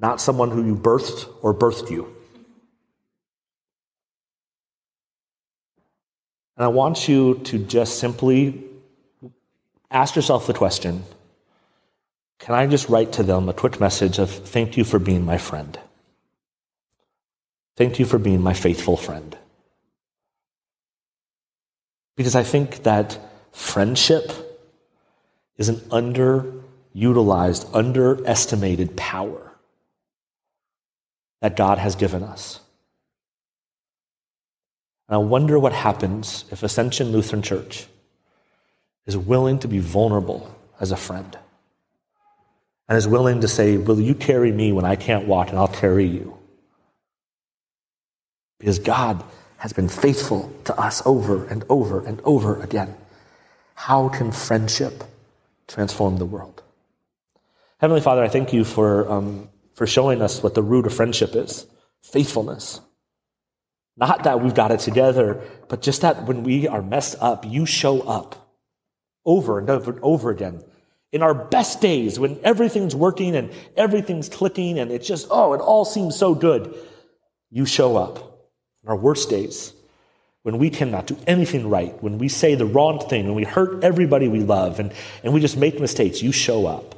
not 0.00 0.20
someone 0.20 0.50
who 0.50 0.64
you 0.64 0.74
birthed 0.74 1.28
or 1.42 1.54
birthed 1.54 1.90
you. 1.90 2.12
And 6.56 6.64
I 6.64 6.68
want 6.68 7.08
you 7.08 7.40
to 7.44 7.58
just 7.58 7.98
simply 7.98 8.64
ask 9.90 10.16
yourself 10.16 10.46
the 10.46 10.54
question 10.54 11.04
Can 12.40 12.54
I 12.54 12.66
just 12.66 12.88
write 12.88 13.12
to 13.12 13.22
them 13.22 13.48
a 13.48 13.52
quick 13.52 13.80
message 13.80 14.18
of 14.18 14.30
thank 14.30 14.76
you 14.76 14.82
for 14.84 14.98
being 14.98 15.24
my 15.24 15.38
friend? 15.38 15.78
Thank 17.76 17.98
you 17.98 18.06
for 18.06 18.18
being 18.18 18.40
my 18.40 18.54
faithful 18.54 18.96
friend. 18.96 19.36
Because 22.16 22.34
I 22.34 22.42
think 22.42 22.84
that 22.84 23.18
friendship 23.52 24.32
is 25.58 25.68
an 25.68 25.76
underutilized, 25.90 27.68
underestimated 27.74 28.96
power 28.96 29.52
that 31.42 31.56
God 31.56 31.78
has 31.78 31.94
given 31.94 32.22
us. 32.22 32.60
And 35.08 35.16
I 35.16 35.18
wonder 35.18 35.58
what 35.58 35.72
happens 35.72 36.44
if 36.50 36.62
Ascension 36.62 37.12
Lutheran 37.12 37.42
Church 37.42 37.86
is 39.04 39.16
willing 39.16 39.58
to 39.60 39.68
be 39.68 39.78
vulnerable 39.78 40.54
as 40.80 40.90
a 40.90 40.96
friend 40.96 41.38
and 42.88 42.96
is 42.96 43.06
willing 43.06 43.40
to 43.42 43.48
say, 43.48 43.76
Will 43.76 44.00
you 44.00 44.14
carry 44.14 44.50
me 44.50 44.72
when 44.72 44.84
I 44.84 44.96
can't 44.96 45.26
walk, 45.26 45.50
and 45.50 45.58
I'll 45.58 45.68
carry 45.68 46.06
you? 46.06 46.35
Because 48.58 48.78
God 48.78 49.22
has 49.58 49.72
been 49.72 49.88
faithful 49.88 50.52
to 50.64 50.78
us 50.78 51.02
over 51.06 51.46
and 51.46 51.64
over 51.68 52.04
and 52.04 52.20
over 52.24 52.60
again. 52.62 52.94
How 53.74 54.08
can 54.08 54.32
friendship 54.32 55.04
transform 55.66 56.18
the 56.18 56.26
world? 56.26 56.62
Heavenly 57.78 58.00
Father, 58.00 58.22
I 58.22 58.28
thank 58.28 58.52
you 58.52 58.64
for, 58.64 59.10
um, 59.10 59.48
for 59.74 59.86
showing 59.86 60.22
us 60.22 60.42
what 60.42 60.54
the 60.54 60.62
root 60.62 60.86
of 60.86 60.94
friendship 60.94 61.34
is 61.34 61.66
faithfulness. 62.02 62.80
Not 63.96 64.24
that 64.24 64.40
we've 64.40 64.54
got 64.54 64.70
it 64.70 64.80
together, 64.80 65.42
but 65.68 65.82
just 65.82 66.02
that 66.02 66.26
when 66.26 66.44
we 66.44 66.68
are 66.68 66.82
messed 66.82 67.16
up, 67.20 67.44
you 67.46 67.66
show 67.66 68.00
up 68.02 68.54
over 69.24 69.58
and 69.58 69.68
over 69.68 69.90
and 69.92 70.00
over 70.02 70.30
again. 70.30 70.62
In 71.12 71.22
our 71.22 71.34
best 71.34 71.80
days, 71.80 72.18
when 72.18 72.38
everything's 72.44 72.94
working 72.94 73.34
and 73.34 73.50
everything's 73.76 74.28
clicking 74.28 74.78
and 74.78 74.90
it's 74.90 75.08
just, 75.08 75.26
oh, 75.30 75.54
it 75.54 75.60
all 75.60 75.84
seems 75.84 76.14
so 76.16 76.34
good, 76.34 76.74
you 77.50 77.64
show 77.64 77.96
up 77.96 78.35
our 78.86 78.96
worst 78.96 79.30
days, 79.30 79.72
when 80.42 80.58
we 80.58 80.70
cannot 80.70 81.08
do 81.08 81.16
anything 81.26 81.68
right, 81.68 82.00
when 82.02 82.18
we 82.18 82.28
say 82.28 82.54
the 82.54 82.66
wrong 82.66 83.00
thing, 83.08 83.26
when 83.26 83.34
we 83.34 83.42
hurt 83.44 83.82
everybody 83.82 84.28
we 84.28 84.40
love, 84.40 84.78
and, 84.78 84.92
and 85.24 85.34
we 85.34 85.40
just 85.40 85.56
make 85.56 85.80
mistakes, 85.80 86.22
you 86.22 86.30
show 86.30 86.66
up. 86.66 86.94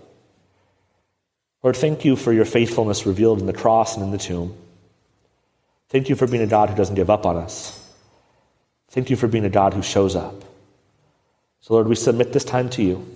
Lord, 1.63 1.77
thank 1.77 2.05
you 2.05 2.15
for 2.15 2.33
your 2.33 2.45
faithfulness 2.45 3.07
revealed 3.07 3.41
in 3.41 3.47
the 3.47 3.53
cross 3.53 3.97
and 3.97 4.05
in 4.05 4.11
the 4.11 4.19
tomb. 4.19 4.55
Thank 5.89 6.09
you 6.09 6.15
for 6.15 6.27
being 6.27 6.43
a 6.43 6.47
God 6.47 6.69
who 6.69 6.77
doesn't 6.77 6.95
give 6.95 7.09
up 7.09 7.25
on 7.25 7.37
us. 7.37 7.75
Thank 8.91 9.11
you 9.11 9.17
for 9.17 9.27
being 9.27 9.45
a 9.45 9.51
God 9.51 9.75
who 9.75 9.83
shows 9.83 10.15
up. 10.15 10.45
So, 11.61 11.75
Lord, 11.75 11.89
we 11.89 11.95
submit 11.95 12.33
this 12.33 12.45
time 12.45 12.69
to 12.71 12.83
you, 12.83 13.07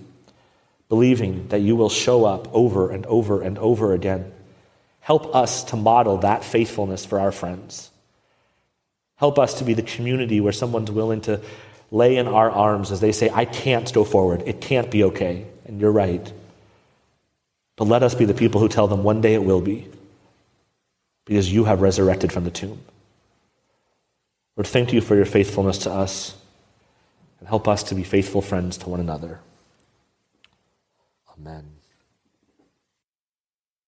believing 0.89 1.49
that 1.49 1.61
you 1.61 1.77
will 1.77 1.89
show 1.89 2.25
up 2.25 2.53
over 2.55 2.91
and 2.91 3.07
over 3.07 3.43
and 3.43 3.59
over 3.59 3.93
again. 3.93 4.33
Help 5.01 5.35
us 5.35 5.63
to 5.65 5.77
model 5.77 6.19
that 6.19 6.43
faithfulness 6.43 7.05
for 7.05 7.21
our 7.21 7.33
friends. 7.33 7.92
Help 9.23 9.39
us 9.39 9.55
to 9.55 9.65
be 9.65 9.73
the 9.73 9.85
community 9.85 10.41
where 10.41 10.53
someone's 10.53 10.91
willing 10.91 11.21
to 11.21 11.41
lay 11.93 12.17
in 12.17 12.27
our 12.27 12.51
arms 12.51 12.91
as 12.91 12.99
they 12.99 13.13
say, 13.13 13.31
I 13.33 13.45
can't 13.45 13.93
go 13.93 14.03
forward. 14.03 14.43
It 14.47 14.61
can't 14.61 14.91
be 14.91 15.05
okay. 15.05 15.47
And 15.65 15.81
you're 15.81 15.93
right. 15.93 16.33
But 17.77 17.85
let 17.85 18.03
us 18.03 18.17
be 18.17 18.25
the 18.25 18.35
people 18.35 18.61
who 18.61 18.69
tell 18.69 18.89
them 18.89 19.05
one 19.05 19.21
day 19.21 19.35
it 19.35 19.45
will 19.45 19.61
be 19.61 19.87
because 21.25 21.53
you 21.53 21.67
have 21.67 21.83
resurrected 21.83 22.33
from 22.33 22.43
the 22.43 22.51
tomb. 22.51 22.81
Lord, 24.57 24.67
thank 24.67 24.93
you 24.93 25.01
for 25.01 25.15
your 25.15 25.25
faithfulness 25.25 25.79
to 25.79 25.93
us 25.93 26.37
and 27.39 27.49
help 27.49 27.69
us 27.69 27.85
to 27.85 27.95
be 27.95 28.03
faithful 28.03 28.43
friends 28.43 28.77
to 28.79 28.89
one 28.89 28.99
another. 28.99 29.39
Amen. 31.39 31.72